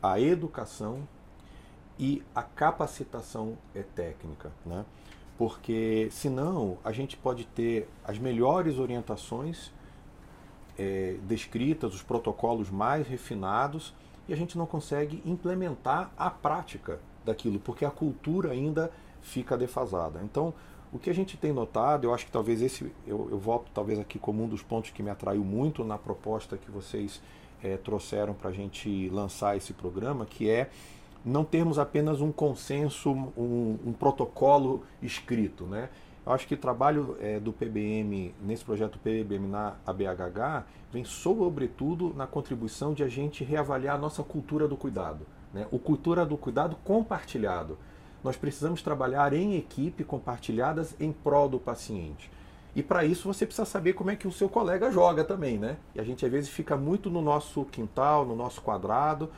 a 0.00 0.20
educação 0.20 1.02
e 1.98 2.22
a 2.32 2.44
capacitação 2.44 3.58
é 3.74 3.82
técnica, 3.82 4.52
né? 4.64 4.84
Porque 5.40 6.08
senão 6.10 6.76
a 6.84 6.92
gente 6.92 7.16
pode 7.16 7.46
ter 7.46 7.88
as 8.04 8.18
melhores 8.18 8.78
orientações 8.78 9.72
é, 10.78 11.16
descritas, 11.22 11.94
os 11.94 12.02
protocolos 12.02 12.68
mais 12.68 13.06
refinados 13.06 13.94
e 14.28 14.34
a 14.34 14.36
gente 14.36 14.58
não 14.58 14.66
consegue 14.66 15.22
implementar 15.24 16.12
a 16.14 16.28
prática 16.28 17.00
daquilo, 17.24 17.58
porque 17.58 17.86
a 17.86 17.90
cultura 17.90 18.50
ainda 18.50 18.92
fica 19.22 19.56
defasada. 19.56 20.20
Então, 20.22 20.52
o 20.92 20.98
que 20.98 21.08
a 21.08 21.14
gente 21.14 21.38
tem 21.38 21.54
notado, 21.54 22.04
eu 22.06 22.12
acho 22.12 22.26
que 22.26 22.32
talvez 22.32 22.60
esse, 22.60 22.92
eu, 23.06 23.28
eu 23.30 23.38
volto 23.38 23.70
talvez 23.72 23.98
aqui 23.98 24.18
como 24.18 24.44
um 24.44 24.46
dos 24.46 24.60
pontos 24.60 24.90
que 24.90 25.02
me 25.02 25.08
atraiu 25.08 25.42
muito 25.42 25.82
na 25.82 25.96
proposta 25.96 26.58
que 26.58 26.70
vocês 26.70 27.18
é, 27.64 27.78
trouxeram 27.78 28.34
para 28.34 28.50
a 28.50 28.52
gente 28.52 29.08
lançar 29.08 29.56
esse 29.56 29.72
programa, 29.72 30.26
que 30.26 30.50
é 30.50 30.68
não 31.24 31.44
termos 31.44 31.78
apenas 31.78 32.20
um 32.20 32.32
consenso, 32.32 33.10
um, 33.10 33.78
um 33.86 33.92
protocolo 33.92 34.84
escrito, 35.02 35.64
né? 35.64 35.88
Eu 36.24 36.32
acho 36.32 36.46
que 36.46 36.54
o 36.54 36.58
trabalho 36.58 37.16
é, 37.20 37.40
do 37.40 37.52
PBM, 37.52 38.34
nesse 38.42 38.64
projeto 38.64 38.98
PBM 38.98 39.48
na 39.48 39.76
ABHH, 39.86 40.64
vem 40.92 41.02
sobretudo 41.02 42.12
na 42.14 42.26
contribuição 42.26 42.92
de 42.92 43.02
a 43.02 43.08
gente 43.08 43.42
reavaliar 43.42 43.96
a 43.96 43.98
nossa 43.98 44.22
cultura 44.22 44.68
do 44.68 44.76
cuidado. 44.76 45.26
Né? 45.52 45.66
O 45.70 45.78
cultura 45.78 46.26
do 46.26 46.36
cuidado 46.36 46.76
compartilhado. 46.84 47.78
Nós 48.22 48.36
precisamos 48.36 48.82
trabalhar 48.82 49.32
em 49.32 49.56
equipe 49.56 50.04
compartilhadas 50.04 50.94
em 51.00 51.10
prol 51.10 51.48
do 51.48 51.58
paciente. 51.58 52.30
E 52.76 52.82
para 52.82 53.04
isso 53.04 53.26
você 53.26 53.46
precisa 53.46 53.64
saber 53.64 53.94
como 53.94 54.10
é 54.10 54.16
que 54.16 54.28
o 54.28 54.32
seu 54.32 54.48
colega 54.48 54.92
joga 54.92 55.24
também, 55.24 55.58
né? 55.58 55.78
E 55.94 56.00
a 56.00 56.04
gente 56.04 56.24
às 56.24 56.30
vezes 56.30 56.50
fica 56.50 56.76
muito 56.76 57.10
no 57.10 57.20
nosso 57.20 57.64
quintal, 57.64 58.24
no 58.24 58.36
nosso 58.36 58.60
quadrado, 58.60 59.30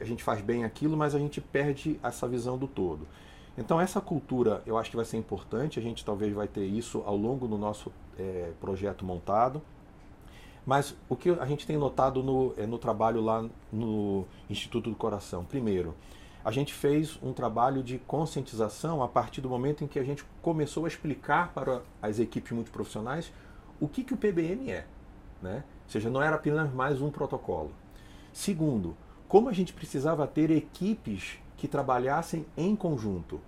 a 0.00 0.04
gente 0.04 0.22
faz 0.22 0.40
bem 0.40 0.64
aquilo, 0.64 0.96
mas 0.96 1.14
a 1.14 1.18
gente 1.18 1.40
perde 1.40 1.98
essa 2.02 2.26
visão 2.26 2.56
do 2.56 2.66
todo. 2.66 3.06
Então 3.56 3.80
essa 3.80 4.00
cultura 4.00 4.62
eu 4.66 4.78
acho 4.78 4.90
que 4.90 4.96
vai 4.96 5.04
ser 5.04 5.16
importante, 5.16 5.78
a 5.78 5.82
gente 5.82 6.04
talvez 6.04 6.32
vai 6.32 6.48
ter 6.48 6.64
isso 6.64 7.02
ao 7.04 7.16
longo 7.16 7.46
do 7.46 7.58
nosso 7.58 7.92
é, 8.18 8.52
projeto 8.60 9.04
montado. 9.04 9.60
Mas 10.64 10.94
o 11.08 11.16
que 11.16 11.30
a 11.30 11.46
gente 11.46 11.66
tem 11.66 11.76
notado 11.76 12.22
no, 12.22 12.54
é, 12.56 12.66
no 12.66 12.78
trabalho 12.78 13.20
lá 13.20 13.44
no 13.72 14.26
Instituto 14.48 14.90
do 14.90 14.96
Coração? 14.96 15.44
Primeiro, 15.44 15.94
a 16.44 16.50
gente 16.50 16.72
fez 16.72 17.18
um 17.22 17.32
trabalho 17.32 17.82
de 17.82 17.98
conscientização 17.98 19.02
a 19.02 19.08
partir 19.08 19.40
do 19.40 19.48
momento 19.48 19.84
em 19.84 19.86
que 19.86 19.98
a 19.98 20.04
gente 20.04 20.24
começou 20.40 20.84
a 20.84 20.88
explicar 20.88 21.52
para 21.52 21.82
as 22.00 22.18
equipes 22.18 22.52
multiprofissionais 22.52 23.32
o 23.78 23.88
que, 23.88 24.04
que 24.04 24.14
o 24.14 24.16
PBM 24.16 24.70
é. 24.70 24.86
Né? 25.42 25.64
Ou 25.84 25.90
seja, 25.90 26.10
não 26.10 26.22
era 26.22 26.36
apenas 26.36 26.72
mais 26.72 27.00
um 27.00 27.10
protocolo. 27.10 27.72
Segundo, 28.32 28.96
como 29.30 29.48
a 29.48 29.52
gente 29.52 29.72
precisava 29.72 30.26
ter 30.26 30.50
equipes 30.50 31.38
que 31.56 31.68
trabalhassem 31.68 32.44
em 32.56 32.74
conjunto 32.74 33.40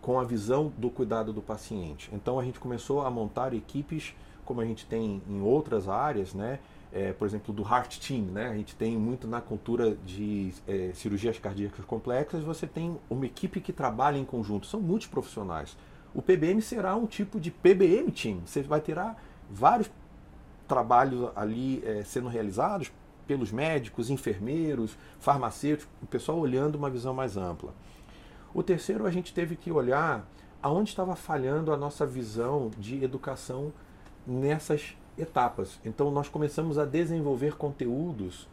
com 0.00 0.18
a 0.18 0.24
visão 0.24 0.72
do 0.78 0.88
cuidado 0.88 1.30
do 1.30 1.42
paciente. 1.42 2.08
Então 2.10 2.38
a 2.38 2.44
gente 2.44 2.58
começou 2.58 3.02
a 3.02 3.10
montar 3.10 3.52
equipes 3.52 4.14
como 4.46 4.62
a 4.62 4.64
gente 4.64 4.86
tem 4.86 5.20
em 5.28 5.42
outras 5.42 5.90
áreas, 5.90 6.32
né? 6.32 6.58
É, 6.90 7.12
por 7.12 7.26
exemplo, 7.26 7.52
do 7.52 7.62
Heart 7.62 7.98
Team, 7.98 8.22
né? 8.22 8.48
A 8.48 8.54
gente 8.54 8.74
tem 8.76 8.96
muito 8.96 9.28
na 9.28 9.42
cultura 9.42 9.94
de 10.06 10.54
é, 10.66 10.92
cirurgias 10.94 11.38
cardíacas 11.38 11.84
complexas, 11.84 12.42
você 12.42 12.66
tem 12.66 12.96
uma 13.10 13.26
equipe 13.26 13.60
que 13.60 13.74
trabalha 13.74 14.16
em 14.16 14.24
conjunto, 14.24 14.66
são 14.66 14.80
multiprofissionais. 14.80 15.76
O 16.14 16.22
PBM 16.22 16.62
será 16.62 16.96
um 16.96 17.04
tipo 17.04 17.38
de 17.38 17.50
PBM 17.50 18.10
Team, 18.10 18.40
você 18.46 18.62
vai 18.62 18.80
ter 18.80 18.96
vários 19.50 19.90
trabalhos 20.66 21.30
ali 21.36 21.82
é, 21.84 22.02
sendo 22.04 22.28
realizados 22.28 22.90
pelos 23.26 23.50
médicos, 23.50 24.10
enfermeiros, 24.10 24.96
farmacêuticos, 25.18 25.92
o 26.02 26.06
pessoal 26.06 26.38
olhando 26.38 26.76
uma 26.76 26.90
visão 26.90 27.12
mais 27.12 27.36
ampla. 27.36 27.74
O 28.54 28.62
terceiro, 28.62 29.06
a 29.06 29.10
gente 29.10 29.34
teve 29.34 29.56
que 29.56 29.70
olhar 29.70 30.26
aonde 30.62 30.90
estava 30.90 31.14
falhando 31.14 31.72
a 31.72 31.76
nossa 31.76 32.06
visão 32.06 32.70
de 32.78 33.04
educação 33.04 33.72
nessas 34.26 34.96
etapas. 35.18 35.78
Então, 35.84 36.10
nós 36.10 36.28
começamos 36.28 36.78
a 36.78 36.84
desenvolver 36.84 37.56
conteúdos 37.56 38.48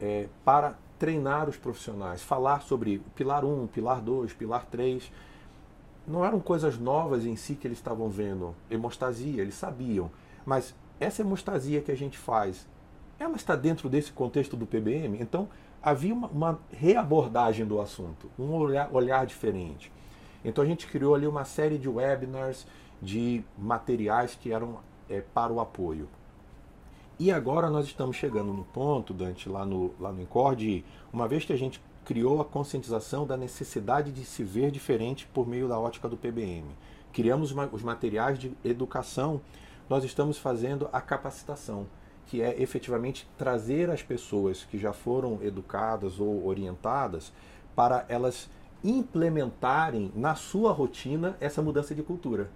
é, 0.00 0.28
para 0.44 0.76
treinar 0.98 1.48
os 1.48 1.56
profissionais, 1.56 2.22
falar 2.22 2.62
sobre 2.62 2.96
o 2.96 3.10
pilar 3.10 3.44
1, 3.44 3.66
pilar 3.68 4.00
2, 4.00 4.32
pilar 4.32 4.66
3. 4.66 5.10
Não 6.06 6.24
eram 6.24 6.40
coisas 6.40 6.78
novas 6.78 7.24
em 7.24 7.36
si 7.36 7.54
que 7.54 7.66
eles 7.66 7.78
estavam 7.78 8.08
vendo, 8.10 8.54
hemostasia, 8.70 9.40
eles 9.40 9.54
sabiam. 9.54 10.10
Mas 10.44 10.74
essa 11.00 11.22
hemostasia 11.22 11.80
que 11.80 11.90
a 11.90 11.96
gente 11.96 12.18
faz, 12.18 12.66
ela 13.24 13.36
está 13.36 13.56
dentro 13.56 13.88
desse 13.88 14.12
contexto 14.12 14.56
do 14.56 14.66
PBM? 14.66 15.20
Então, 15.20 15.48
havia 15.82 16.14
uma, 16.14 16.28
uma 16.28 16.60
reabordagem 16.72 17.66
do 17.66 17.80
assunto, 17.80 18.30
um 18.38 18.52
olhar, 18.52 18.88
olhar 18.92 19.26
diferente. 19.26 19.90
Então, 20.44 20.62
a 20.62 20.66
gente 20.66 20.86
criou 20.86 21.14
ali 21.14 21.26
uma 21.26 21.44
série 21.44 21.78
de 21.78 21.88
webinars, 21.88 22.66
de 23.00 23.42
materiais 23.58 24.34
que 24.34 24.52
eram 24.52 24.78
é, 25.08 25.20
para 25.20 25.52
o 25.52 25.60
apoio. 25.60 26.08
E 27.18 27.30
agora 27.30 27.70
nós 27.70 27.86
estamos 27.86 28.16
chegando 28.16 28.52
no 28.52 28.64
ponto, 28.64 29.14
Dante, 29.14 29.48
lá 29.48 29.64
no, 29.64 29.94
lá 30.00 30.12
no 30.12 30.20
Incorde, 30.20 30.84
uma 31.12 31.28
vez 31.28 31.44
que 31.44 31.52
a 31.52 31.56
gente 31.56 31.80
criou 32.04 32.40
a 32.40 32.44
conscientização 32.44 33.26
da 33.26 33.36
necessidade 33.36 34.10
de 34.10 34.24
se 34.24 34.42
ver 34.42 34.70
diferente 34.70 35.26
por 35.32 35.46
meio 35.46 35.68
da 35.68 35.78
ótica 35.78 36.08
do 36.08 36.16
PBM. 36.16 36.64
Criamos 37.12 37.54
os 37.72 37.82
materiais 37.82 38.38
de 38.38 38.52
educação, 38.64 39.40
nós 39.88 40.02
estamos 40.02 40.38
fazendo 40.38 40.88
a 40.92 41.00
capacitação, 41.00 41.86
que 42.26 42.42
é 42.42 42.60
efetivamente 42.60 43.28
trazer 43.36 43.90
as 43.90 44.02
pessoas 44.02 44.64
que 44.64 44.78
já 44.78 44.92
foram 44.92 45.38
educadas 45.42 46.18
ou 46.18 46.46
orientadas 46.46 47.32
para 47.74 48.04
elas 48.08 48.48
implementarem 48.82 50.12
na 50.14 50.34
sua 50.34 50.72
rotina 50.72 51.36
essa 51.40 51.62
mudança 51.62 51.94
de 51.94 52.02
cultura. 52.02 52.50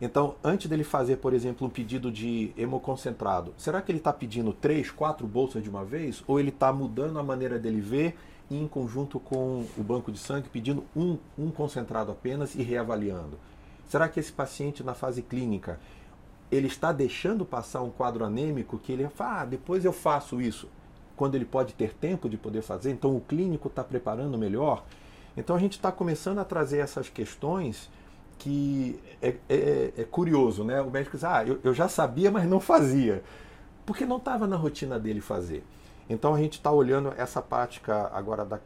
Então, 0.00 0.36
antes 0.44 0.68
dele 0.68 0.84
fazer, 0.84 1.16
por 1.16 1.34
exemplo, 1.34 1.66
um 1.66 1.70
pedido 1.70 2.10
de 2.10 2.52
hemoconcentrado, 2.56 3.52
será 3.56 3.82
que 3.82 3.90
ele 3.90 3.98
está 3.98 4.12
pedindo 4.12 4.52
três, 4.52 4.90
quatro 4.90 5.26
bolsas 5.26 5.62
de 5.62 5.68
uma 5.68 5.84
vez? 5.84 6.22
Ou 6.26 6.38
ele 6.38 6.50
está 6.50 6.72
mudando 6.72 7.18
a 7.18 7.22
maneira 7.22 7.58
dele 7.58 7.80
ver 7.80 8.16
e, 8.48 8.56
em 8.56 8.68
conjunto 8.68 9.18
com 9.18 9.64
o 9.76 9.82
banco 9.82 10.12
de 10.12 10.18
sangue, 10.18 10.48
pedindo 10.48 10.84
um, 10.94 11.18
um 11.36 11.50
concentrado 11.50 12.12
apenas 12.12 12.54
e 12.54 12.62
reavaliando? 12.62 13.38
Será 13.88 14.08
que 14.08 14.20
esse 14.20 14.30
paciente, 14.30 14.84
na 14.84 14.94
fase 14.94 15.22
clínica, 15.22 15.80
ele 16.50 16.66
está 16.66 16.92
deixando 16.92 17.44
passar 17.44 17.82
um 17.82 17.90
quadro 17.90 18.24
anêmico 18.24 18.78
que 18.78 18.92
ele 18.92 19.08
fala, 19.08 19.42
ah, 19.42 19.44
depois 19.44 19.84
eu 19.84 19.92
faço 19.92 20.40
isso, 20.40 20.68
quando 21.16 21.34
ele 21.34 21.44
pode 21.44 21.74
ter 21.74 21.94
tempo 21.94 22.28
de 22.28 22.36
poder 22.36 22.62
fazer? 22.62 22.90
Então, 22.90 23.16
o 23.16 23.20
clínico 23.20 23.68
está 23.68 23.84
preparando 23.84 24.38
melhor? 24.38 24.84
Então, 25.36 25.54
a 25.54 25.58
gente 25.58 25.72
está 25.72 25.92
começando 25.92 26.38
a 26.38 26.44
trazer 26.44 26.78
essas 26.78 27.08
questões 27.08 27.90
que 28.38 28.98
é, 29.20 29.34
é, 29.48 29.92
é, 29.98 30.04
curioso, 30.04 30.62
né? 30.64 30.80
O 30.80 30.90
médico 30.90 31.16
diz, 31.16 31.24
ah, 31.24 31.44
eu, 31.44 31.58
eu 31.62 31.74
já 31.74 31.88
sabia, 31.88 32.30
mas 32.30 32.48
não 32.48 32.60
fazia. 32.60 33.22
Porque 33.84 34.06
não 34.06 34.18
estava 34.18 34.46
na 34.46 34.56
rotina 34.56 34.98
dele 34.98 35.20
fazer. 35.20 35.64
Então 36.08 36.34
a 36.34 36.38
gente 36.38 36.54
está 36.54 36.70
olhando 36.70 37.12
essa 37.16 37.42
prática 37.42 38.10
agora 38.14 38.44
da 38.44 38.60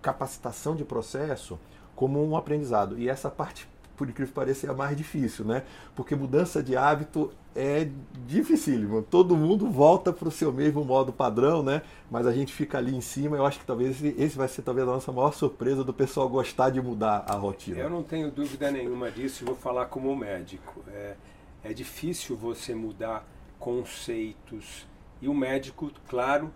capacitação 0.00 0.74
de 0.74 0.84
processo 0.84 1.58
como 1.94 2.24
um 2.24 2.36
aprendizado. 2.36 2.98
E 2.98 3.08
essa 3.08 3.30
parte 3.30 3.68
por 4.02 4.10
incrível 4.10 4.32
que 4.32 4.34
pareça, 4.34 4.66
é 4.66 4.70
a 4.70 4.74
mais 4.74 4.96
difícil, 4.96 5.44
né? 5.44 5.62
Porque 5.94 6.16
mudança 6.16 6.60
de 6.60 6.76
hábito 6.76 7.30
é 7.54 7.88
dificílimo. 8.26 9.00
Todo 9.00 9.36
mundo 9.36 9.70
volta 9.70 10.12
para 10.12 10.26
o 10.26 10.30
seu 10.30 10.52
mesmo 10.52 10.84
modo 10.84 11.12
padrão, 11.12 11.62
né? 11.62 11.82
Mas 12.10 12.26
a 12.26 12.32
gente 12.32 12.52
fica 12.52 12.78
ali 12.78 12.92
em 12.96 13.00
cima. 13.00 13.36
Eu 13.36 13.46
acho 13.46 13.60
que 13.60 13.64
talvez 13.64 14.02
esse 14.02 14.36
vai 14.36 14.48
ser 14.48 14.62
talvez 14.62 14.88
a 14.88 14.90
nossa 14.90 15.12
maior 15.12 15.32
surpresa 15.32 15.84
do 15.84 15.94
pessoal 15.94 16.28
gostar 16.28 16.70
de 16.70 16.82
mudar 16.82 17.24
a 17.28 17.34
rotina. 17.34 17.78
Eu 17.78 17.88
não 17.88 18.02
tenho 18.02 18.28
dúvida 18.28 18.72
nenhuma 18.72 19.08
disso. 19.08 19.44
Vou 19.44 19.54
falar 19.54 19.86
como 19.86 20.14
médico. 20.16 20.82
É, 20.88 21.14
é 21.62 21.72
difícil 21.72 22.36
você 22.36 22.74
mudar 22.74 23.24
conceitos 23.56 24.84
e 25.20 25.28
o 25.28 25.34
médico, 25.34 25.92
claro, 26.08 26.52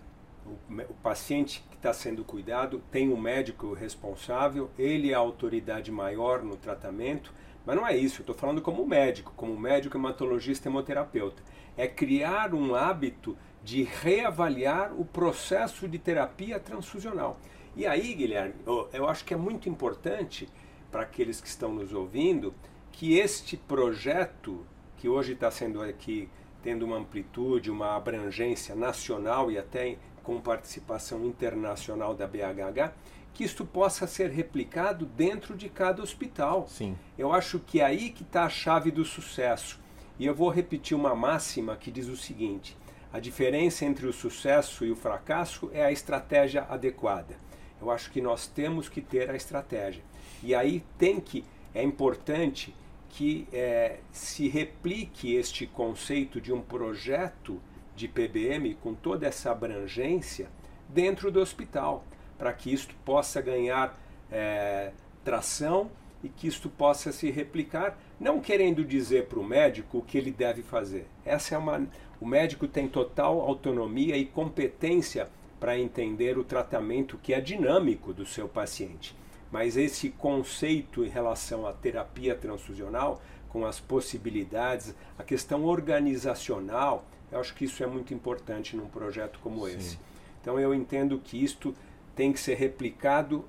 o, 0.47 0.95
paciente 1.03 1.65
que 1.71 1.77
está 1.77 1.93
sendo 1.93 2.25
cuidado 2.25 2.83
tem 2.91 3.13
um 3.13 3.17
médico 3.17 3.73
responsável, 3.75 4.71
ele 4.79 5.11
é 5.11 5.15
a 5.15 5.19
autoridade 5.19 5.91
maior 5.91 6.43
no 6.43 6.57
tratamento, 6.57 7.33
mas 7.65 7.77
não 7.77 7.87
é 7.87 7.97
isso, 7.97 8.21
eu 8.21 8.23
estou 8.23 8.35
falando 8.35 8.63
como 8.63 8.87
médico, 8.87 9.33
como 9.37 9.59
médico 9.59 9.97
hematologista 9.97 10.69
hemoterapeuta. 10.69 11.43
É 11.77 11.87
criar 11.87 12.55
um 12.55 12.75
hábito 12.75 13.37
de 13.63 13.83
reavaliar 13.83 14.93
o 14.99 15.05
processo 15.05 15.89
de 15.89 15.99
terapia 15.99 16.61
transfusional. 16.61 17.39
E 17.75 17.87
aí, 17.87 18.15
Guilherme, 18.15 18.55
eu, 18.65 18.89
eu 18.93 19.09
acho 19.09 19.25
que 19.25 19.35
é 19.35 19.37
muito 19.37 19.69
importante 19.69 20.49
para 20.91 21.03
aqueles 21.03 21.41
que 21.41 21.49
estão 21.49 21.75
nos 21.75 21.93
ouvindo 21.93 22.55
que 22.93 23.19
este 23.19 23.57
projeto, 23.57 24.65
que 24.97 25.09
hoje 25.09 25.33
está 25.33 25.51
sendo 25.51 25.83
aqui 25.83 26.29
tendo 26.63 26.85
uma 26.85 26.97
amplitude, 26.97 27.71
uma 27.71 27.95
abrangência 27.95 28.75
nacional 28.75 29.53
e 29.53 29.57
até 29.59 29.99
com 30.27 30.41
participação 30.41 31.25
internacional 31.25 32.13
da 32.13 32.27
BHH, 32.27 32.93
que 33.33 33.45
isto 33.45 33.65
possa 33.65 34.09
ser 34.09 34.29
replicado 34.29 35.07
dentro 35.07 35.57
de 35.57 35.69
cada 35.69 36.03
hospital. 36.03 36.67
Sim. 36.67 36.99
Eu 37.17 37.33
acho 37.33 37.61
que 37.61 37.81
é 37.81 37.85
aí 37.85 38.11
que 38.11 38.25
está 38.25 38.43
a 38.43 38.49
chave 38.49 38.91
do 38.91 39.05
sucesso. 39.05 39.79
E 40.19 40.27
eu 40.27 40.35
vou 40.35 40.51
repetir 40.51 40.97
uma 40.97 41.15
máxima 41.15 41.77
que 41.77 41.93
diz 41.93 42.09
o 42.09 42.17
seguinte: 42.17 42.77
a 43.13 43.21
diferença 43.21 43.85
entre 43.85 44.05
o 44.05 44.13
sucesso 44.13 44.85
e 44.85 44.91
o 44.91 44.97
fracasso 44.97 45.71
é 45.73 45.85
a 45.85 45.93
estratégia 45.93 46.67
adequada. 46.69 47.37
Eu 47.81 47.89
acho 47.89 48.11
que 48.11 48.21
nós 48.21 48.49
temos 48.49 48.89
que 48.89 49.01
ter 49.01 49.31
a 49.31 49.37
estratégia. 49.37 50.03
E 50.43 50.57
aí 50.57 50.83
tem 50.99 51.21
que, 51.21 51.45
é 51.73 51.85
importante 51.85 52.75
que 53.11 53.47
é, 53.53 53.99
se 54.11 54.49
replique 54.49 55.37
este 55.37 55.69
conceito 55.69 56.41
de 56.41 56.53
um 56.53 56.61
projeto 56.61 57.63
de 57.97 58.07
PBM 58.07 58.75
com 58.75 58.95
toda 58.95 59.27
essa 59.27 59.51
abrangência 59.51 60.49
dentro 60.89 61.31
do 61.31 61.41
hospital, 61.41 62.05
para 62.39 62.53
que 62.53 62.73
isto 62.73 62.95
possa 63.05 63.41
ganhar 63.41 63.99
é, 64.31 64.93
tração 65.25 65.91
e 66.23 66.29
que 66.29 66.47
isto 66.47 66.69
possa 66.69 67.11
se 67.11 67.31
replicar, 67.31 67.99
não 68.21 68.41
querendo 68.41 68.85
dizer 68.85 69.27
para 69.27 69.39
o 69.39 69.45
médico 69.45 69.99
o 69.99 70.03
que 70.03 70.19
ele 70.19 70.31
deve 70.31 70.63
fazer. 70.63 71.07
Essa 71.25 71.55
é 71.55 71.59
uma, 71.59 71.87
o 72.21 72.27
médico 72.27 72.69
tem 72.69 72.87
total 72.87 73.41
autonomia 73.41 74.17
e 74.17 74.25
competência 74.25 75.29
para 75.59 75.79
entender 75.79 76.39
o 76.39 76.45
tratamento 76.45 77.19
que 77.19 77.33
é 77.33 77.41
dinâmico 77.41 78.13
do 78.13 78.27
seu 78.27 78.49
paciente. 78.49 79.17
Mas 79.51 79.77
esse 79.77 80.11
conceito 80.11 81.05
em 81.05 81.09
relação 81.09 81.67
à 81.67 81.73
terapia 81.73 82.35
transfusional, 82.35 83.23
com 83.49 83.65
as 83.65 83.81
possibilidades, 83.81 84.95
a 85.19 85.23
questão 85.23 85.65
organizacional, 85.65 87.05
eu 87.31 87.41
acho 87.41 87.55
que 87.55 87.65
isso 87.65 87.83
é 87.83 87.87
muito 87.87 88.15
importante 88.15 88.77
num 88.77 88.87
projeto 88.87 89.39
como 89.43 89.67
Sim. 89.67 89.77
esse. 89.77 89.99
Então 90.41 90.59
eu 90.59 90.75
entendo 90.75 91.19
que 91.19 91.43
isto 91.43 91.75
tem 92.15 92.33
que 92.33 92.41
ser 92.41 92.55
replicado 92.55 93.45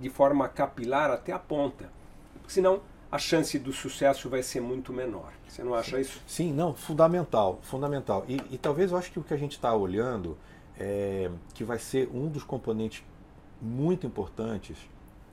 de 0.00 0.08
forma 0.08 0.48
capilar 0.48 1.10
até 1.10 1.32
a 1.32 1.38
ponta. 1.38 1.90
Senão 2.46 2.80
a 3.10 3.18
chance 3.18 3.58
do 3.58 3.72
sucesso 3.72 4.28
vai 4.28 4.42
ser 4.42 4.60
muito 4.60 4.92
menor. 4.92 5.32
Você 5.46 5.62
não 5.62 5.74
acha 5.74 6.00
isso? 6.00 6.20
Sim, 6.26 6.52
não, 6.52 6.74
fundamental, 6.74 7.58
fundamental. 7.62 8.24
E, 8.28 8.36
e 8.50 8.58
talvez 8.58 8.90
eu 8.90 8.98
acho 8.98 9.10
que 9.10 9.18
o 9.18 9.22
que 9.22 9.32
a 9.32 9.36
gente 9.36 9.52
está 9.52 9.74
olhando 9.74 10.36
é 10.78 11.30
que 11.54 11.64
vai 11.64 11.78
ser 11.78 12.08
um 12.12 12.28
dos 12.28 12.42
componentes 12.42 13.02
muito 13.60 14.06
importantes 14.06 14.76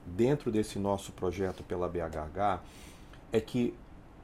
dentro 0.06 0.52
desse 0.52 0.80
nosso 0.80 1.12
projeto 1.12 1.64
pela 1.64 1.88
BHH 1.88 2.62
é 3.32 3.42
que 3.42 3.74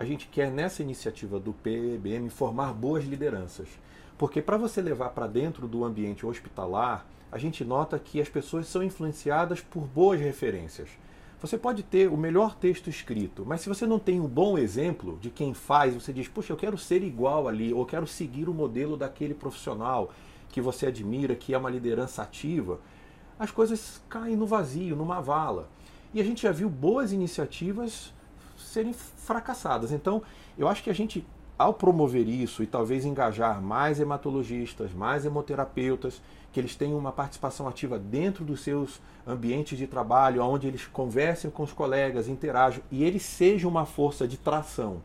a 0.01 0.05
gente 0.05 0.27
quer 0.27 0.49
nessa 0.49 0.81
iniciativa 0.81 1.39
do 1.39 1.53
PBM 1.53 2.27
formar 2.31 2.73
boas 2.73 3.05
lideranças. 3.05 3.67
Porque 4.17 4.41
para 4.41 4.57
você 4.57 4.81
levar 4.81 5.09
para 5.09 5.27
dentro 5.27 5.67
do 5.67 5.85
ambiente 5.85 6.25
hospitalar, 6.25 7.05
a 7.31 7.37
gente 7.37 7.63
nota 7.63 7.99
que 7.99 8.19
as 8.19 8.27
pessoas 8.27 8.65
são 8.65 8.81
influenciadas 8.81 9.61
por 9.61 9.83
boas 9.83 10.19
referências. 10.19 10.89
Você 11.39 11.55
pode 11.55 11.83
ter 11.83 12.09
o 12.09 12.17
melhor 12.17 12.55
texto 12.55 12.89
escrito, 12.89 13.45
mas 13.45 13.61
se 13.61 13.69
você 13.69 13.85
não 13.85 13.99
tem 13.99 14.19
um 14.19 14.27
bom 14.27 14.57
exemplo 14.57 15.19
de 15.21 15.29
quem 15.29 15.53
faz, 15.53 15.93
você 15.93 16.11
diz, 16.11 16.27
puxa, 16.27 16.51
eu 16.51 16.57
quero 16.57 16.79
ser 16.79 17.03
igual 17.03 17.47
ali, 17.47 17.71
ou 17.71 17.85
quero 17.85 18.07
seguir 18.07 18.49
o 18.49 18.53
modelo 18.53 18.97
daquele 18.97 19.35
profissional 19.35 20.11
que 20.49 20.59
você 20.59 20.87
admira, 20.87 21.35
que 21.35 21.53
é 21.53 21.57
uma 21.57 21.69
liderança 21.69 22.23
ativa, 22.23 22.79
as 23.37 23.51
coisas 23.51 24.01
caem 24.09 24.35
no 24.35 24.47
vazio, 24.47 24.95
numa 24.95 25.21
vala. 25.21 25.69
E 26.11 26.19
a 26.19 26.23
gente 26.23 26.41
já 26.41 26.51
viu 26.51 26.69
boas 26.69 27.13
iniciativas 27.13 28.11
serem 28.71 28.93
fracassadas. 28.93 29.91
Então, 29.91 30.21
eu 30.57 30.67
acho 30.67 30.83
que 30.83 30.89
a 30.89 30.93
gente, 30.93 31.25
ao 31.57 31.73
promover 31.73 32.27
isso 32.27 32.63
e 32.63 32.67
talvez 32.67 33.05
engajar 33.05 33.61
mais 33.61 33.99
hematologistas, 33.99 34.93
mais 34.93 35.25
hemoterapeutas, 35.25 36.21
que 36.51 36.59
eles 36.59 36.75
tenham 36.75 36.97
uma 36.97 37.11
participação 37.11 37.67
ativa 37.67 37.97
dentro 37.97 38.43
dos 38.43 38.61
seus 38.61 39.01
ambientes 39.25 39.77
de 39.77 39.87
trabalho, 39.87 40.43
onde 40.43 40.67
eles 40.67 40.85
conversem 40.85 41.49
com 41.49 41.63
os 41.63 41.71
colegas, 41.71 42.27
interajam 42.27 42.83
e 42.91 43.03
eles 43.03 43.23
sejam 43.23 43.69
uma 43.69 43.85
força 43.85 44.27
de 44.27 44.37
tração 44.37 45.01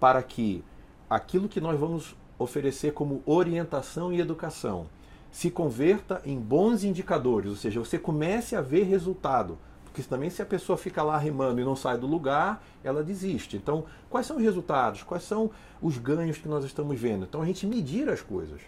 para 0.00 0.22
que 0.22 0.64
aquilo 1.08 1.48
que 1.48 1.60
nós 1.60 1.78
vamos 1.78 2.16
oferecer 2.38 2.92
como 2.92 3.22
orientação 3.26 4.12
e 4.12 4.20
educação 4.20 4.86
se 5.30 5.50
converta 5.50 6.22
em 6.24 6.38
bons 6.38 6.84
indicadores, 6.84 7.50
ou 7.50 7.56
seja, 7.56 7.80
você 7.80 7.98
comece 7.98 8.56
a 8.56 8.60
ver 8.60 8.84
resultado. 8.84 9.58
Porque 9.98 10.08
também 10.08 10.30
se 10.30 10.40
a 10.40 10.46
pessoa 10.46 10.78
fica 10.78 11.02
lá 11.02 11.18
remando 11.18 11.60
e 11.60 11.64
não 11.64 11.74
sai 11.74 11.98
do 11.98 12.06
lugar, 12.06 12.62
ela 12.84 13.02
desiste. 13.02 13.56
Então, 13.56 13.84
quais 14.08 14.26
são 14.26 14.36
os 14.36 14.42
resultados? 14.44 15.02
Quais 15.02 15.24
são 15.24 15.50
os 15.82 15.98
ganhos 15.98 16.38
que 16.38 16.46
nós 16.46 16.64
estamos 16.64 16.96
vendo? 17.00 17.24
Então, 17.24 17.42
a 17.42 17.44
gente 17.44 17.66
medir 17.66 18.08
as 18.08 18.22
coisas. 18.22 18.60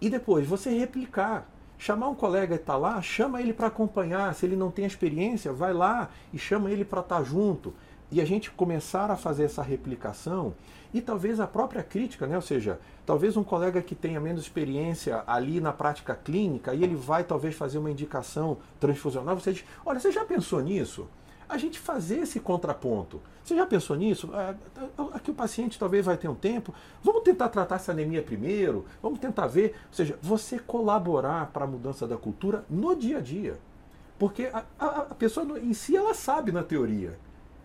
E 0.00 0.08
depois, 0.08 0.46
você 0.46 0.70
replicar. 0.70 1.46
Chamar 1.76 2.08
um 2.08 2.14
colega 2.14 2.56
que 2.56 2.62
está 2.62 2.78
lá, 2.78 3.02
chama 3.02 3.42
ele 3.42 3.52
para 3.52 3.66
acompanhar. 3.66 4.34
Se 4.34 4.46
ele 4.46 4.56
não 4.56 4.70
tem 4.70 4.86
experiência, 4.86 5.52
vai 5.52 5.74
lá 5.74 6.08
e 6.32 6.38
chama 6.38 6.70
ele 6.70 6.84
para 6.84 7.00
estar 7.00 7.18
tá 7.18 7.22
junto. 7.22 7.74
E 8.10 8.20
a 8.20 8.24
gente 8.24 8.50
começar 8.50 9.10
a 9.10 9.16
fazer 9.16 9.44
essa 9.44 9.62
replicação 9.62 10.54
e 10.92 11.00
talvez 11.00 11.40
a 11.40 11.46
própria 11.46 11.82
crítica, 11.82 12.26
né? 12.26 12.36
ou 12.36 12.42
seja, 12.42 12.78
talvez 13.04 13.36
um 13.36 13.42
colega 13.42 13.82
que 13.82 13.96
tenha 13.96 14.20
menos 14.20 14.42
experiência 14.42 15.24
ali 15.26 15.60
na 15.60 15.72
prática 15.72 16.14
clínica 16.14 16.72
e 16.72 16.84
ele 16.84 16.94
vai 16.94 17.24
talvez 17.24 17.56
fazer 17.56 17.78
uma 17.78 17.90
indicação 17.90 18.58
transfusional, 18.78 19.34
você 19.34 19.52
diz, 19.52 19.64
olha, 19.84 19.98
você 19.98 20.12
já 20.12 20.24
pensou 20.24 20.60
nisso? 20.60 21.08
A 21.48 21.58
gente 21.58 21.78
fazer 21.78 22.20
esse 22.20 22.38
contraponto. 22.40 23.20
Você 23.44 23.54
já 23.54 23.66
pensou 23.66 23.96
nisso? 23.96 24.30
É, 24.34 24.54
aqui 25.12 25.30
o 25.30 25.34
paciente 25.34 25.78
talvez 25.78 26.06
vai 26.06 26.16
ter 26.16 26.28
um 26.28 26.34
tempo. 26.34 26.72
Vamos 27.02 27.22
tentar 27.22 27.50
tratar 27.50 27.76
essa 27.76 27.92
anemia 27.92 28.22
primeiro. 28.22 28.86
Vamos 29.02 29.18
tentar 29.18 29.46
ver. 29.46 29.74
Ou 29.88 29.94
seja, 29.94 30.18
você 30.22 30.58
colaborar 30.58 31.50
para 31.52 31.64
a 31.64 31.68
mudança 31.68 32.08
da 32.08 32.16
cultura 32.16 32.64
no 32.70 32.96
dia 32.96 33.18
a 33.18 33.20
dia. 33.20 33.58
Porque 34.18 34.46
a, 34.46 34.64
a, 34.78 34.86
a 34.86 35.14
pessoa 35.14 35.58
em 35.60 35.74
si 35.74 35.94
ela 35.94 36.14
sabe 36.14 36.50
na 36.50 36.62
teoria 36.62 37.18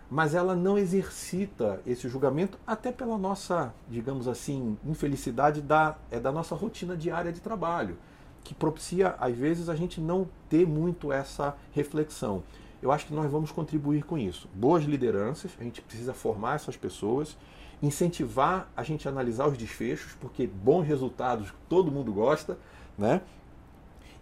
mas 0.09 0.33
ela 0.33 0.55
não 0.55 0.77
exercita 0.77 1.81
esse 1.85 2.09
julgamento 2.09 2.57
até 2.65 2.91
pela 2.91 3.17
nossa, 3.17 3.73
digamos 3.87 4.27
assim, 4.27 4.77
infelicidade 4.83 5.61
da, 5.61 5.95
é 6.09 6.19
da 6.19 6.31
nossa 6.31 6.55
rotina 6.55 6.97
diária 6.97 7.31
de 7.31 7.39
trabalho, 7.39 7.97
que 8.43 8.55
propicia, 8.55 9.15
às 9.19 9.35
vezes, 9.35 9.69
a 9.69 9.75
gente 9.75 10.01
não 10.01 10.27
ter 10.49 10.65
muito 10.65 11.11
essa 11.11 11.55
reflexão. 11.71 12.41
Eu 12.81 12.91
acho 12.91 13.05
que 13.05 13.13
nós 13.13 13.29
vamos 13.29 13.51
contribuir 13.51 14.03
com 14.03 14.17
isso. 14.17 14.49
Boas 14.53 14.83
lideranças, 14.83 15.51
a 15.59 15.63
gente 15.63 15.81
precisa 15.81 16.13
formar 16.13 16.55
essas 16.55 16.75
pessoas, 16.75 17.37
incentivar 17.83 18.69
a 18.75 18.83
gente 18.83 19.07
a 19.07 19.11
analisar 19.11 19.47
os 19.47 19.57
desfechos, 19.57 20.13
porque 20.19 20.47
bons 20.47 20.87
resultados 20.87 21.53
todo 21.67 21.91
mundo 21.91 22.11
gosta, 22.11 22.57
né? 22.97 23.21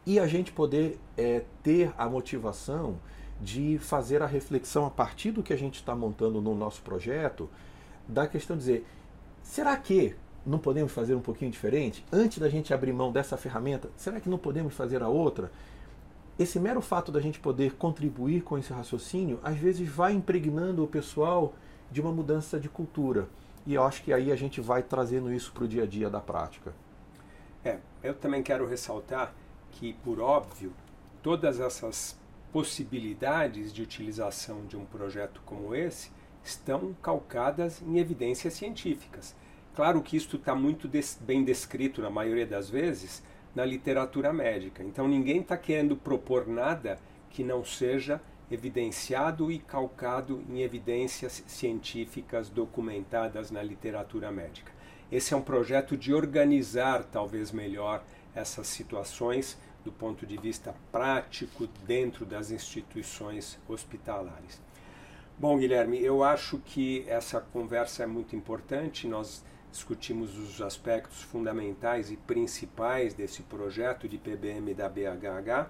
E 0.06 0.20
a 0.20 0.28
gente 0.28 0.52
poder 0.52 1.00
é, 1.16 1.44
ter 1.62 1.94
a 1.98 2.10
motivação 2.10 2.98
de 3.42 3.78
fazer 3.78 4.22
a 4.22 4.26
reflexão 4.26 4.86
a 4.86 4.90
partir 4.90 5.32
do 5.32 5.44
que 5.44 5.54
a 5.54 5.58
gente 5.58 5.76
está 5.76 5.96
montando 5.96 6.42
no 6.42 6.56
nosso 6.56 6.82
projeto, 6.82 7.50
da 8.08 8.28
questão 8.28 8.56
de 8.56 8.62
dizer, 8.62 8.86
será 9.44 9.76
que 9.78 10.16
não 10.46 10.58
podemos 10.58 10.92
fazer 10.92 11.14
um 11.14 11.22
pouquinho 11.22 11.52
diferente? 11.52 12.04
Antes 12.12 12.40
da 12.40 12.50
gente 12.50 12.74
abrir 12.74 12.94
mão 12.94 13.12
dessa 13.12 13.38
ferramenta, 13.38 13.90
será 13.98 14.20
que 14.20 14.30
não 14.30 14.38
podemos 14.38 14.74
fazer 14.74 15.04
a 15.04 15.10
outra? 15.10 15.52
Esse 16.40 16.60
mero 16.60 16.82
fato 16.82 17.12
da 17.12 17.20
gente 17.20 17.40
poder 17.40 17.74
contribuir 17.74 18.42
com 18.42 18.58
esse 18.58 18.72
raciocínio, 18.72 19.40
às 19.44 19.58
vezes 19.58 19.88
vai 19.88 20.14
impregnando 20.14 20.84
o 20.84 20.88
pessoal 20.88 21.54
de 21.92 22.00
uma 22.00 22.12
mudança 22.12 22.60
de 22.60 22.70
cultura. 22.70 23.28
E 23.66 23.74
eu 23.74 23.84
acho 23.84 24.04
que 24.04 24.14
aí 24.14 24.32
a 24.32 24.36
gente 24.36 24.62
vai 24.62 24.82
trazendo 24.82 25.34
isso 25.34 25.52
para 25.52 25.66
o 25.66 25.68
dia 25.68 25.84
a 25.84 25.86
dia 25.86 26.10
da 26.10 26.22
prática. 26.22 26.74
É, 27.66 27.80
eu 28.02 28.14
também 28.14 28.42
quero 28.42 28.66
ressaltar 28.68 29.34
que, 29.72 29.94
por 30.04 30.20
óbvio, 30.20 30.72
todas 31.22 31.60
essas 31.60 32.18
possibilidades 32.52 33.74
de 33.74 33.82
utilização 33.82 34.66
de 34.66 34.78
um 34.78 34.86
projeto 34.86 35.42
como 35.46 35.76
esse 35.76 36.12
estão 36.44 36.96
calcadas 37.02 37.82
em 37.82 38.00
evidências 38.00 38.54
científicas. 38.54 39.36
Claro 39.76 40.02
que 40.02 40.18
isto 40.18 40.38
está 40.38 40.56
muito 40.56 40.88
des 40.88 41.20
bem 41.22 41.44
descrito, 41.44 42.02
na 42.02 42.10
maioria 42.10 42.48
das 42.48 42.70
vezes, 42.70 43.22
na 43.54 43.66
literatura 43.66 44.32
médica. 44.34 44.84
Então 44.84 45.08
ninguém 45.08 45.42
está 45.42 45.58
querendo 45.58 45.96
propor 45.96 46.48
nada 46.48 47.00
que 47.30 47.44
não 47.44 47.64
seja 47.64 48.22
evidenciado 48.50 49.52
e 49.52 49.60
calcado 49.60 50.42
em 50.50 50.62
evidências 50.62 51.44
científicas 51.48 52.50
documentadas 52.50 53.52
na 53.52 53.62
literatura 53.62 54.32
médica. 54.32 54.72
Esse 55.12 55.34
é 55.34 55.38
um 55.38 55.42
projeto 55.42 55.98
de 55.98 56.14
organizar 56.14 57.04
talvez 57.04 57.52
melhor 57.52 58.04
essas 58.34 58.68
situações 58.68 59.58
do 59.88 59.92
ponto 59.94 60.26
de 60.26 60.36
vista 60.36 60.76
prático 60.92 61.66
dentro 61.86 62.26
das 62.26 62.52
instituições 62.52 63.58
hospitalares. 63.70 64.62
Bom, 65.40 65.58
Guilherme, 65.58 65.98
eu 66.04 66.26
acho 66.26 66.58
que 66.58 67.06
essa 67.08 67.40
conversa 67.40 68.04
é 68.04 68.06
muito 68.06 68.36
importante. 68.36 69.08
Nós 69.08 69.46
discutimos 69.72 70.38
os 70.38 70.62
aspectos 70.62 71.22
fundamentais 71.22 72.12
e 72.12 72.18
principais 72.18 73.14
desse 73.14 73.44
projeto 73.44 74.10
de 74.10 74.18
PBM 74.18 74.74
da 74.74 74.90
BHH. 74.90 75.70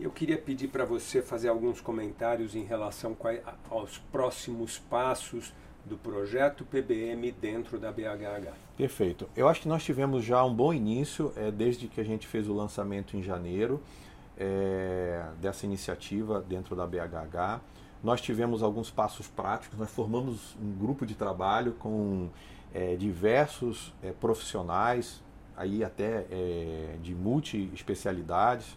Eu 0.00 0.10
queria 0.10 0.38
pedir 0.38 0.68
para 0.68 0.86
você 0.86 1.20
fazer 1.20 1.48
alguns 1.50 1.82
comentários 1.82 2.54
em 2.54 2.64
relação 2.64 3.14
aos 3.68 3.98
próximos 4.10 4.78
passos 4.78 5.52
do 5.84 5.96
projeto 5.96 6.64
PBM 6.64 7.32
dentro 7.32 7.78
da 7.78 7.92
BHH. 7.92 8.52
Perfeito. 8.76 9.28
Eu 9.36 9.48
acho 9.48 9.62
que 9.62 9.68
nós 9.68 9.84
tivemos 9.84 10.24
já 10.24 10.42
um 10.44 10.54
bom 10.54 10.72
início 10.72 11.32
é, 11.36 11.50
desde 11.50 11.88
que 11.88 12.00
a 12.00 12.04
gente 12.04 12.26
fez 12.26 12.48
o 12.48 12.54
lançamento 12.54 13.16
em 13.16 13.22
janeiro 13.22 13.82
é, 14.38 15.24
dessa 15.40 15.66
iniciativa 15.66 16.40
dentro 16.40 16.74
da 16.74 16.86
BHH. 16.86 17.60
Nós 18.02 18.20
tivemos 18.20 18.62
alguns 18.62 18.90
passos 18.90 19.28
práticos, 19.28 19.78
nós 19.78 19.90
formamos 19.90 20.56
um 20.60 20.72
grupo 20.72 21.06
de 21.06 21.14
trabalho 21.14 21.72
com 21.72 22.28
é, 22.72 22.96
diversos 22.96 23.94
é, 24.02 24.10
profissionais, 24.10 25.22
aí 25.56 25.84
até 25.84 26.26
é, 26.30 26.96
de 27.02 27.14
multi-especialidades, 27.14 28.76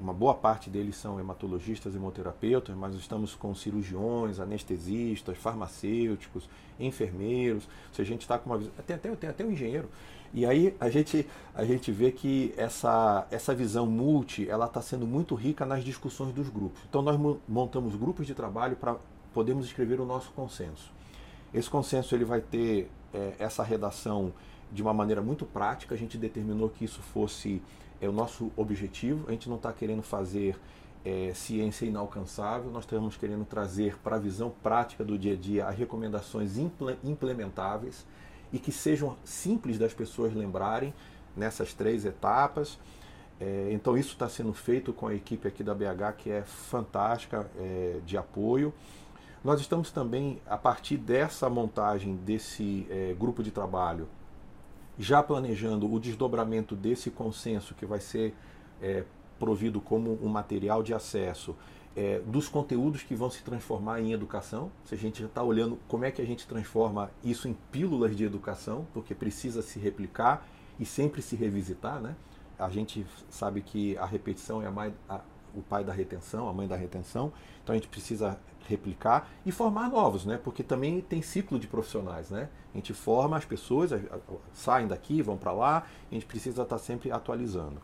uma 0.00 0.12
boa 0.12 0.34
parte 0.34 0.68
deles 0.68 0.96
são 0.96 1.18
hematologistas 1.18 1.94
hemoterapeutas, 1.94 2.74
mas 2.76 2.94
estamos 2.94 3.34
com 3.34 3.54
cirurgiões, 3.54 4.40
anestesistas, 4.40 5.36
farmacêuticos, 5.38 6.48
enfermeiros. 6.78 7.68
Se 7.92 8.02
a 8.02 8.04
gente 8.04 8.22
está 8.22 8.38
com 8.38 8.50
uma 8.50 8.58
tem 8.58 8.96
até 8.96 9.08
tem 9.14 9.30
até 9.30 9.44
um 9.44 9.50
engenheiro. 9.50 9.88
E 10.32 10.44
aí 10.44 10.74
a 10.80 10.90
gente 10.90 11.26
a 11.54 11.64
gente 11.64 11.92
vê 11.92 12.10
que 12.10 12.52
essa 12.56 13.26
essa 13.30 13.54
visão 13.54 13.86
multi 13.86 14.48
ela 14.48 14.66
está 14.66 14.82
sendo 14.82 15.06
muito 15.06 15.34
rica 15.34 15.64
nas 15.64 15.84
discussões 15.84 16.34
dos 16.34 16.48
grupos. 16.48 16.82
Então 16.88 17.02
nós 17.02 17.18
montamos 17.46 17.94
grupos 17.94 18.26
de 18.26 18.34
trabalho 18.34 18.76
para 18.76 18.96
podermos 19.32 19.66
escrever 19.66 20.00
o 20.00 20.04
nosso 20.04 20.30
consenso. 20.32 20.92
Esse 21.52 21.70
consenso 21.70 22.14
ele 22.14 22.24
vai 22.24 22.40
ter 22.40 22.90
é, 23.12 23.34
essa 23.38 23.62
redação 23.62 24.32
de 24.72 24.82
uma 24.82 24.92
maneira 24.92 25.22
muito 25.22 25.46
prática. 25.46 25.94
A 25.94 25.98
gente 25.98 26.18
determinou 26.18 26.68
que 26.68 26.84
isso 26.84 27.00
fosse 27.00 27.62
é 28.00 28.08
o 28.08 28.12
nosso 28.12 28.50
objetivo. 28.56 29.24
A 29.28 29.32
gente 29.32 29.48
não 29.48 29.56
está 29.56 29.72
querendo 29.72 30.02
fazer 30.02 30.56
é, 31.04 31.32
ciência 31.34 31.84
inalcançável, 31.84 32.70
nós 32.70 32.84
estamos 32.84 33.16
querendo 33.16 33.44
trazer 33.44 33.98
para 33.98 34.16
a 34.16 34.18
visão 34.18 34.52
prática 34.62 35.04
do 35.04 35.18
dia 35.18 35.34
a 35.34 35.36
dia 35.36 35.66
as 35.66 35.76
recomendações 35.76 36.56
implementáveis 37.02 38.06
e 38.52 38.58
que 38.58 38.72
sejam 38.72 39.16
simples 39.22 39.78
das 39.78 39.92
pessoas 39.92 40.32
lembrarem 40.32 40.94
nessas 41.36 41.74
três 41.74 42.04
etapas. 42.04 42.78
É, 43.38 43.68
então 43.72 43.98
isso 43.98 44.12
está 44.12 44.28
sendo 44.28 44.52
feito 44.54 44.92
com 44.92 45.08
a 45.08 45.14
equipe 45.14 45.46
aqui 45.46 45.62
da 45.62 45.74
BH 45.74 46.16
que 46.16 46.30
é 46.30 46.42
fantástica 46.42 47.50
é, 47.58 48.00
de 48.06 48.16
apoio. 48.16 48.72
Nós 49.42 49.60
estamos 49.60 49.90
também, 49.90 50.40
a 50.46 50.56
partir 50.56 50.96
dessa 50.96 51.50
montagem 51.50 52.16
desse 52.16 52.86
é, 52.88 53.14
grupo 53.18 53.42
de 53.42 53.50
trabalho, 53.50 54.08
já 54.98 55.22
planejando 55.22 55.92
o 55.92 55.98
desdobramento 55.98 56.74
desse 56.74 57.10
consenso 57.10 57.74
que 57.74 57.84
vai 57.84 58.00
ser 58.00 58.34
é, 58.80 59.04
provido 59.38 59.80
como 59.80 60.18
um 60.22 60.28
material 60.28 60.82
de 60.82 60.94
acesso 60.94 61.56
é, 61.96 62.20
dos 62.20 62.48
conteúdos 62.48 63.02
que 63.02 63.14
vão 63.14 63.30
se 63.30 63.42
transformar 63.42 64.00
em 64.00 64.12
educação. 64.12 64.70
Se 64.84 64.94
a 64.94 64.98
gente 64.98 65.20
já 65.20 65.26
está 65.26 65.42
olhando 65.42 65.78
como 65.88 66.04
é 66.04 66.10
que 66.10 66.20
a 66.20 66.24
gente 66.24 66.46
transforma 66.46 67.10
isso 67.22 67.48
em 67.48 67.56
pílulas 67.70 68.16
de 68.16 68.24
educação, 68.24 68.86
porque 68.92 69.14
precisa 69.14 69.62
se 69.62 69.78
replicar 69.78 70.46
e 70.78 70.84
sempre 70.84 71.22
se 71.22 71.36
revisitar, 71.36 72.00
né? 72.00 72.16
A 72.58 72.68
gente 72.68 73.04
sabe 73.28 73.60
que 73.60 73.96
a 73.98 74.06
repetição 74.06 74.62
é 74.62 74.66
a 74.66 74.70
mãe, 74.70 74.94
a, 75.08 75.20
o 75.56 75.62
pai 75.62 75.84
da 75.84 75.92
retenção, 75.92 76.48
a 76.48 76.52
mãe 76.52 76.66
da 76.66 76.76
retenção, 76.76 77.32
então 77.62 77.74
a 77.74 77.76
gente 77.76 77.88
precisa 77.88 78.38
replicar 78.68 79.28
e 79.44 79.52
formar 79.52 79.88
novos, 79.88 80.24
né? 80.24 80.38
Porque 80.42 80.62
também 80.62 81.00
tem 81.00 81.22
ciclo 81.22 81.58
de 81.58 81.66
profissionais, 81.66 82.30
né? 82.30 82.48
A 82.72 82.76
gente 82.76 82.92
forma 82.92 83.36
as 83.36 83.44
pessoas, 83.44 83.90
saem 84.52 84.86
daqui, 84.86 85.22
vão 85.22 85.36
para 85.36 85.52
lá, 85.52 85.86
a 86.10 86.14
gente 86.14 86.26
precisa 86.26 86.62
estar 86.62 86.76
tá 86.76 86.78
sempre 86.78 87.10
atualizando. 87.10 87.80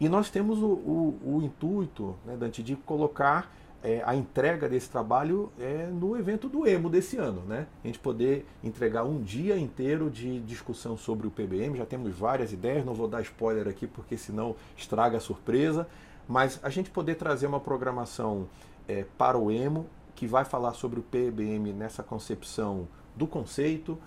E 0.00 0.08
nós 0.08 0.30
temos 0.30 0.58
o, 0.58 0.66
o, 0.66 1.20
o 1.24 1.42
intuito, 1.42 2.16
né, 2.24 2.36
Dante, 2.36 2.62
de 2.62 2.74
colocar 2.74 3.54
é, 3.84 4.02
a 4.04 4.16
entrega 4.16 4.66
desse 4.66 4.88
trabalho 4.88 5.52
é, 5.58 5.86
no 5.86 6.16
evento 6.16 6.48
do 6.48 6.66
EMO 6.66 6.88
desse 6.88 7.18
ano, 7.18 7.42
né? 7.42 7.66
A 7.84 7.86
gente 7.86 7.98
poder 7.98 8.46
entregar 8.62 9.04
um 9.04 9.22
dia 9.22 9.58
inteiro 9.58 10.10
de 10.10 10.40
discussão 10.40 10.96
sobre 10.96 11.26
o 11.26 11.30
PBM, 11.30 11.76
já 11.76 11.84
temos 11.84 12.14
várias 12.14 12.50
ideias, 12.50 12.84
não 12.84 12.94
vou 12.94 13.06
dar 13.06 13.20
spoiler 13.20 13.68
aqui 13.68 13.86
porque 13.86 14.16
senão 14.16 14.56
estraga 14.74 15.18
a 15.18 15.20
surpresa, 15.20 15.86
mas 16.28 16.58
a 16.62 16.70
gente 16.70 16.90
poder 16.90 17.16
trazer 17.16 17.46
uma 17.46 17.60
programação 17.60 18.48
é, 18.88 19.04
para 19.16 19.38
o 19.38 19.50
EMO 19.50 19.86
que 20.14 20.26
vai 20.26 20.44
falar 20.44 20.74
sobre 20.74 21.00
o 21.00 21.02
PBM 21.02 21.72
nessa 21.72 22.02
concepção 22.02 22.88
do 23.16 23.26
conceito, 23.26 23.98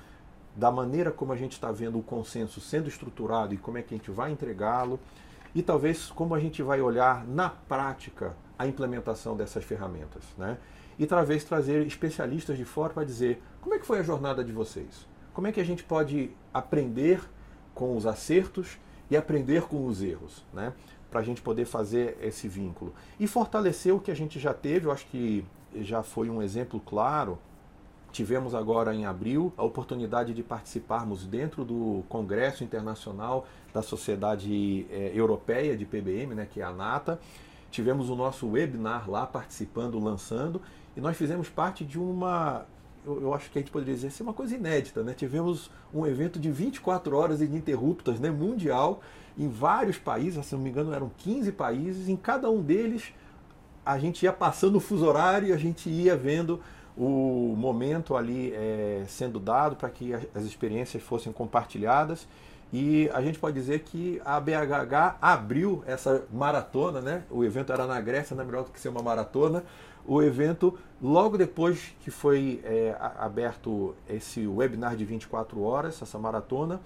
da 0.56 0.72
maneira 0.72 1.12
como 1.12 1.32
a 1.32 1.36
gente 1.36 1.54
está 1.54 1.72
vendo 1.72 2.00
o 2.00 2.04
consenso 2.04 2.60
sendo 2.60 2.88
estruturado 2.88 3.54
e 3.54 3.58
como 3.58 3.78
é 3.78 3.82
que 3.82 3.94
a 3.94 3.98
gente 3.98 4.10
vai 4.10 4.32
entregá-lo, 4.32 5.00
e 5.54 5.62
talvez 5.62 6.08
como 6.08 6.34
a 6.34 6.40
gente 6.40 6.62
vai 6.64 6.82
olhar 6.82 7.26
na 7.26 7.50
prática 7.50 8.36
a 8.58 8.66
implementação 8.66 9.36
dessas 9.36 9.64
ferramentas. 9.64 10.24
Né? 10.38 10.58
E 10.98 11.06
talvez 11.06 11.44
trazer 11.44 11.86
especialistas 11.86 12.58
de 12.58 12.66
fora 12.66 12.94
para 12.94 13.04
dizer 13.04 13.42
como 13.62 13.76
é 13.76 13.80
que 13.80 13.86
foi 13.86 14.00
a 14.00 14.04
jornada 14.04 14.44
de 14.44 14.52
vocês? 14.52 15.08
Como 15.34 15.46
é 15.46 15.52
que 15.52 15.60
a 15.60 15.64
gente 15.64 15.84
pode 15.84 16.32
aprender 16.54 17.22
com 17.76 17.96
os 17.96 18.08
acertos 18.08 18.80
e 19.10 19.16
aprender 19.16 19.64
com 19.64 19.86
os 19.86 20.02
erros? 20.02 20.44
Né? 20.52 20.74
Para 21.18 21.24
a 21.24 21.26
gente 21.26 21.42
poder 21.42 21.66
fazer 21.66 22.16
esse 22.22 22.48
vínculo. 22.48 22.94
E 23.20 23.26
fortalecer 23.26 23.92
o 23.92 24.00
que 24.00 24.12
a 24.12 24.16
gente 24.16 24.40
já 24.40 24.54
teve, 24.54 24.86
eu 24.86 24.92
acho 24.92 25.08
que 25.08 25.44
já 25.78 26.04
foi 26.04 26.30
um 26.30 26.44
exemplo 26.44 26.80
claro. 26.80 27.40
Tivemos 28.12 28.54
agora 28.54 28.94
em 28.94 29.08
abril 29.08 29.52
a 29.58 29.64
oportunidade 29.64 30.32
de 30.32 30.44
participarmos 30.44 31.26
dentro 31.26 31.66
do 31.66 32.04
Congresso 32.08 32.64
Internacional 32.64 33.48
da 33.74 33.82
Sociedade 33.82 34.86
eh, 34.92 35.12
Europeia 35.12 35.76
de 35.76 35.86
PBM, 35.86 36.36
né, 36.36 36.46
que 36.46 36.62
é 36.62 36.64
a 36.64 36.72
NATA. 36.72 37.20
Tivemos 37.72 38.12
o 38.12 38.16
nosso 38.16 38.48
webinar 38.52 39.10
lá 39.10 39.26
participando, 39.26 39.98
lançando, 39.98 40.62
e 40.96 41.02
nós 41.02 41.18
fizemos 41.18 41.50
parte 41.50 41.84
de 41.84 41.98
uma, 41.98 42.64
eu, 43.08 43.22
eu 43.22 43.34
acho 43.34 43.50
que 43.50 43.58
a 43.58 43.62
gente 43.62 43.72
poderia 43.72 43.96
dizer, 43.96 44.12
ser 44.12 44.24
uma 44.24 44.34
coisa 44.34 44.56
inédita. 44.56 45.02
Né? 45.02 45.14
Tivemos 45.14 45.72
um 45.94 46.06
evento 46.06 46.38
de 46.38 46.52
24 46.52 47.16
horas 47.16 47.42
ininterruptas, 47.42 48.20
né, 48.20 48.30
mundial, 48.30 49.02
em 49.38 49.48
vários 49.48 49.98
países, 49.98 50.46
se 50.46 50.54
não 50.54 50.62
me 50.62 50.70
engano 50.70 50.94
eram 50.94 51.10
15 51.18 51.52
países, 51.54 52.10
em 52.10 52.16
cada 52.16 52.50
um 52.50 52.62
deles 52.62 53.14
a 53.86 53.98
gente 53.98 54.24
ia 54.24 54.34
passando 54.34 54.76
o 54.76 54.80
fuso 54.82 55.06
horário 55.06 55.48
e 55.48 55.54
a 55.54 55.58
gente 55.58 55.90
ia 55.90 56.18
vendo 56.18 56.60
o 56.98 57.56
momento 57.58 58.18
ali 58.18 58.52
é, 58.54 59.06
sendo 59.08 59.40
dado 59.40 59.78
para 59.78 59.90
que 59.90 60.14
as 60.14 60.44
experiências 60.44 61.02
fossem 61.02 61.32
compartilhadas. 61.32 62.28
E 62.74 63.10
a 63.14 63.22
gente 63.22 63.40
pode 63.40 63.56
dizer 63.56 63.80
que 63.80 64.22
a 64.26 64.42
BHH 64.42 65.18
abriu 65.22 65.84
essa 65.88 66.26
maratona, 66.34 67.00
né? 67.00 67.24
O 67.30 67.46
evento 67.46 67.72
era 67.72 67.88
na 67.88 68.02
Grécia, 68.02 68.36
não 68.36 68.44
é 68.44 68.46
melhor 68.46 68.66
do 68.66 68.72
que 68.72 68.80
ser 68.80 68.90
uma 68.90 69.02
maratona. 69.02 69.64
O 70.08 70.22
evento, 70.22 70.80
logo 71.02 71.38
depois 71.38 71.94
que 72.00 72.10
foi 72.10 72.62
é, 72.64 72.96
aberto 73.20 73.94
esse 74.10 74.48
webinar 74.48 74.96
de 74.96 75.04
24 75.04 75.62
horas, 75.62 76.02
essa 76.02 76.18
maratona, 76.18 76.80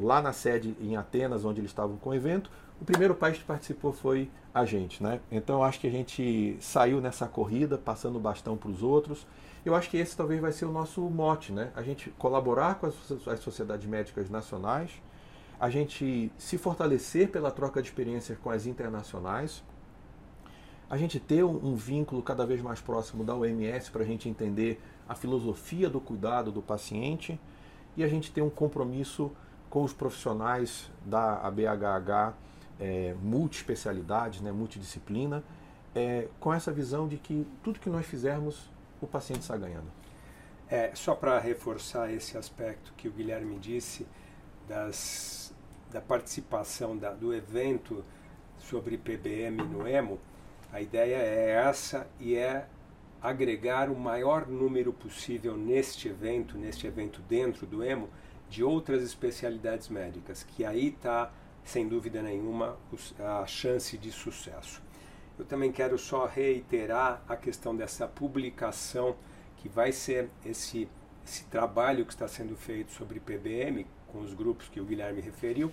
lá 0.00 0.22
na 0.22 0.32
sede 0.32 0.74
em 0.80 0.96
Atenas, 0.96 1.44
onde 1.44 1.60
eles 1.60 1.70
estavam 1.70 1.98
com 1.98 2.10
o 2.10 2.14
evento, 2.14 2.50
o 2.80 2.84
primeiro 2.84 3.14
país 3.14 3.36
que 3.36 3.44
participou 3.44 3.92
foi 3.92 4.30
a 4.54 4.64
gente, 4.64 5.02
né? 5.02 5.20
Então 5.30 5.62
acho 5.62 5.78
que 5.78 5.86
a 5.86 5.90
gente 5.90 6.56
saiu 6.60 7.00
nessa 7.00 7.26
corrida, 7.26 7.76
passando 7.76 8.16
o 8.16 8.20
bastão 8.20 8.56
para 8.56 8.70
os 8.70 8.82
outros. 8.82 9.26
Eu 9.64 9.74
acho 9.74 9.88
que 9.88 9.98
esse 9.98 10.16
talvez 10.16 10.40
vai 10.40 10.50
ser 10.50 10.64
o 10.64 10.72
nosso 10.72 11.00
mote, 11.02 11.52
né? 11.52 11.70
A 11.76 11.82
gente 11.82 12.10
colaborar 12.18 12.76
com 12.76 12.86
as, 12.86 12.94
as 13.28 13.40
sociedades 13.40 13.86
médicas 13.86 14.28
nacionais, 14.28 14.90
a 15.60 15.70
gente 15.70 16.32
se 16.36 16.58
fortalecer 16.58 17.28
pela 17.28 17.50
troca 17.50 17.80
de 17.80 17.88
experiências 17.88 18.36
com 18.38 18.50
as 18.50 18.66
internacionais, 18.66 19.62
a 20.92 20.96
gente 20.98 21.18
ter 21.18 21.42
um, 21.42 21.74
vínculo 21.74 22.22
cada 22.22 22.44
vez 22.44 22.60
mais 22.60 22.78
próximo 22.78 23.24
da 23.24 23.34
OMS 23.34 23.90
para 23.90 24.02
a 24.02 24.04
gente 24.04 24.28
entender 24.28 24.78
a 25.08 25.14
filosofia 25.14 25.88
do 25.88 25.98
cuidado 25.98 26.52
do 26.52 26.60
paciente 26.60 27.40
e 27.96 28.04
a 28.04 28.08
gente 28.08 28.30
ter 28.30 28.42
um 28.42 28.50
compromisso 28.50 29.32
com 29.70 29.82
os 29.84 29.94
profissionais 29.94 30.90
da 31.02 31.38
ABHH 31.46 32.34
é, 32.78 33.14
multiespecialidades, 33.22 34.42
né, 34.42 34.52
multidisciplina, 34.52 35.42
é, 35.94 36.28
com 36.38 36.52
essa 36.52 36.70
visão 36.70 37.08
de 37.08 37.16
que 37.16 37.46
tudo 37.64 37.80
que 37.80 37.88
nós 37.88 38.04
fizermos, 38.04 38.70
o 39.00 39.06
paciente 39.06 39.40
está 39.40 39.56
ganhando. 39.56 39.90
É, 40.68 40.94
só 40.94 41.14
para 41.14 41.38
reforçar 41.38 42.12
esse 42.12 42.36
aspecto 42.36 42.92
que 42.98 43.08
o 43.08 43.12
Guilherme 43.12 43.58
disse, 43.58 44.06
das, 44.68 45.54
da 45.90 46.02
participação 46.02 46.98
da, 46.98 47.14
do 47.14 47.32
evento 47.32 48.04
sobre 48.58 48.98
PBM 48.98 49.56
no 49.64 49.88
EMO, 49.88 50.20
a 50.72 50.80
ideia 50.80 51.16
é 51.16 51.50
essa 51.50 52.08
e 52.18 52.34
é 52.34 52.66
agregar 53.20 53.90
o 53.90 53.94
maior 53.94 54.48
número 54.48 54.92
possível 54.92 55.56
neste 55.56 56.08
evento, 56.08 56.56
neste 56.56 56.86
evento 56.86 57.20
dentro 57.28 57.66
do 57.66 57.84
EMO, 57.84 58.08
de 58.48 58.64
outras 58.64 59.02
especialidades 59.02 59.88
médicas, 59.88 60.42
que 60.42 60.64
aí 60.64 60.88
está 60.88 61.30
sem 61.62 61.86
dúvida 61.86 62.22
nenhuma, 62.22 62.76
a 63.18 63.46
chance 63.46 63.96
de 63.96 64.10
sucesso. 64.10 64.82
Eu 65.38 65.44
também 65.44 65.70
quero 65.70 65.98
só 65.98 66.26
reiterar 66.26 67.22
a 67.28 67.36
questão 67.36 67.76
dessa 67.76 68.08
publicação, 68.08 69.14
que 69.58 69.68
vai 69.68 69.92
ser 69.92 70.28
esse, 70.44 70.88
esse 71.24 71.44
trabalho 71.44 72.04
que 72.04 72.12
está 72.12 72.26
sendo 72.26 72.56
feito 72.56 72.92
sobre 72.92 73.20
PBM, 73.20 73.86
com 74.08 74.20
os 74.20 74.34
grupos 74.34 74.68
que 74.68 74.80
o 74.80 74.84
Guilherme 74.84 75.20
referiu, 75.20 75.72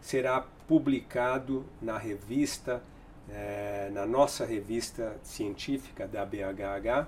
será 0.00 0.46
publicado 0.68 1.64
na 1.82 1.98
revista, 1.98 2.82
é, 3.30 3.90
na 3.92 4.06
nossa 4.06 4.44
revista 4.44 5.16
científica 5.22 6.06
da 6.06 6.24
BHH, 6.24 7.06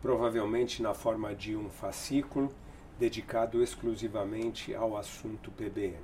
provavelmente 0.00 0.82
na 0.82 0.94
forma 0.94 1.34
de 1.34 1.56
um 1.56 1.68
fascículo 1.68 2.52
dedicado 2.98 3.62
exclusivamente 3.62 4.74
ao 4.74 4.96
assunto 4.96 5.50
PBM. 5.50 5.98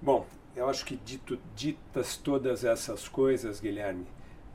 Bom, 0.00 0.26
eu 0.54 0.68
acho 0.68 0.84
que 0.84 0.96
dito, 0.96 1.38
ditas 1.54 2.16
todas 2.16 2.64
essas 2.64 3.08
coisas, 3.08 3.60
Guilherme, 3.60 4.06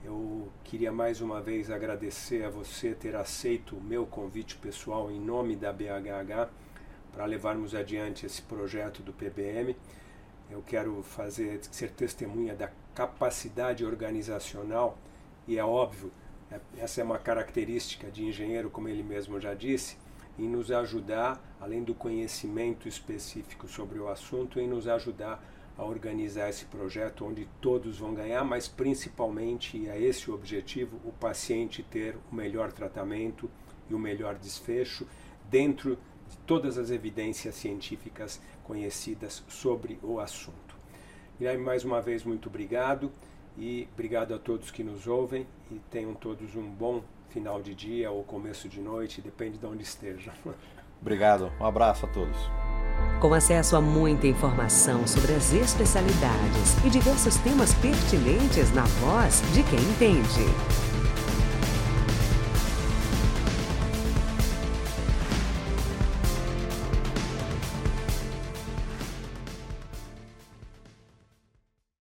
eu 0.03 0.49
queria 0.63 0.91
mais 0.91 1.21
uma 1.21 1.39
vez 1.41 1.69
agradecer 1.69 2.43
a 2.43 2.49
você 2.49 2.95
ter 2.95 3.15
aceito 3.15 3.75
o 3.75 3.81
meu 3.81 4.05
convite 4.05 4.55
pessoal 4.57 5.11
em 5.11 5.19
nome 5.19 5.55
da 5.55 5.71
BHH 5.71 6.49
para 7.13 7.25
levarmos 7.25 7.75
adiante 7.75 8.25
esse 8.25 8.41
projeto 8.41 9.03
do 9.03 9.13
PBM. 9.13 9.75
Eu 10.49 10.63
quero 10.65 11.03
fazer 11.03 11.59
ser 11.71 11.91
testemunha 11.91 12.55
da 12.55 12.69
capacidade 12.93 13.85
organizacional 13.85 14.97
e 15.47 15.57
é 15.57 15.63
óbvio, 15.65 16.11
é, 16.51 16.59
essa 16.77 17.01
é 17.01 17.03
uma 17.03 17.17
característica 17.17 18.09
de 18.11 18.23
engenheiro, 18.23 18.69
como 18.69 18.87
ele 18.87 19.03
mesmo 19.03 19.39
já 19.39 19.53
disse, 19.53 19.97
em 20.37 20.47
nos 20.47 20.71
ajudar, 20.71 21.41
além 21.59 21.83
do 21.83 21.93
conhecimento 21.93 22.87
específico 22.87 23.67
sobre 23.67 23.99
o 23.99 24.07
assunto, 24.07 24.59
em 24.59 24.67
nos 24.67 24.87
ajudar 24.87 25.43
a 25.77 25.83
organizar 25.83 26.49
esse 26.49 26.65
projeto 26.65 27.25
onde 27.25 27.47
todos 27.59 27.99
vão 27.99 28.13
ganhar, 28.13 28.43
mas 28.43 28.67
principalmente, 28.67 29.77
e 29.77 29.89
é 29.89 29.99
esse 29.99 30.29
o 30.29 30.33
objetivo, 30.33 30.99
o 31.05 31.11
paciente 31.11 31.83
ter 31.83 32.17
o 32.31 32.35
melhor 32.35 32.71
tratamento 32.71 33.49
e 33.89 33.93
o 33.93 33.99
melhor 33.99 34.35
desfecho 34.35 35.07
dentro 35.49 35.97
de 36.29 36.37
todas 36.39 36.77
as 36.77 36.91
evidências 36.91 37.55
científicas 37.55 38.41
conhecidas 38.63 39.43
sobre 39.47 39.99
o 40.01 40.19
assunto. 40.19 40.70
Guilherme, 41.41 41.63
mais 41.63 41.83
uma 41.83 41.99
vez, 41.99 42.23
muito 42.23 42.49
obrigado 42.49 43.11
e 43.57 43.87
obrigado 43.95 44.31
a 44.35 44.37
todos 44.37 44.69
que 44.69 44.83
nos 44.83 45.07
ouvem 45.07 45.47
e 45.71 45.81
tenham 45.89 46.13
todos 46.13 46.55
um 46.55 46.69
bom 46.69 47.01
final 47.29 47.63
de 47.63 47.73
dia 47.73 48.11
ou 48.11 48.23
começo 48.23 48.69
de 48.69 48.79
noite, 48.79 49.21
depende 49.21 49.57
de 49.57 49.65
onde 49.65 49.81
estejam. 49.81 50.31
Obrigado, 51.01 51.51
um 51.59 51.65
abraço 51.65 52.05
a 52.05 52.09
todos. 52.09 52.37
Com 53.19 53.33
acesso 53.33 53.75
a 53.75 53.81
muita 53.81 54.27
informação 54.27 55.07
sobre 55.07 55.33
as 55.33 55.51
especialidades 55.51 56.77
e 56.85 56.91
diversos 56.91 57.35
temas 57.37 57.73
pertinentes 57.73 58.71
na 58.71 58.83
voz 58.83 59.41
de 59.51 59.63
quem 59.63 59.79
entende. 59.79 60.90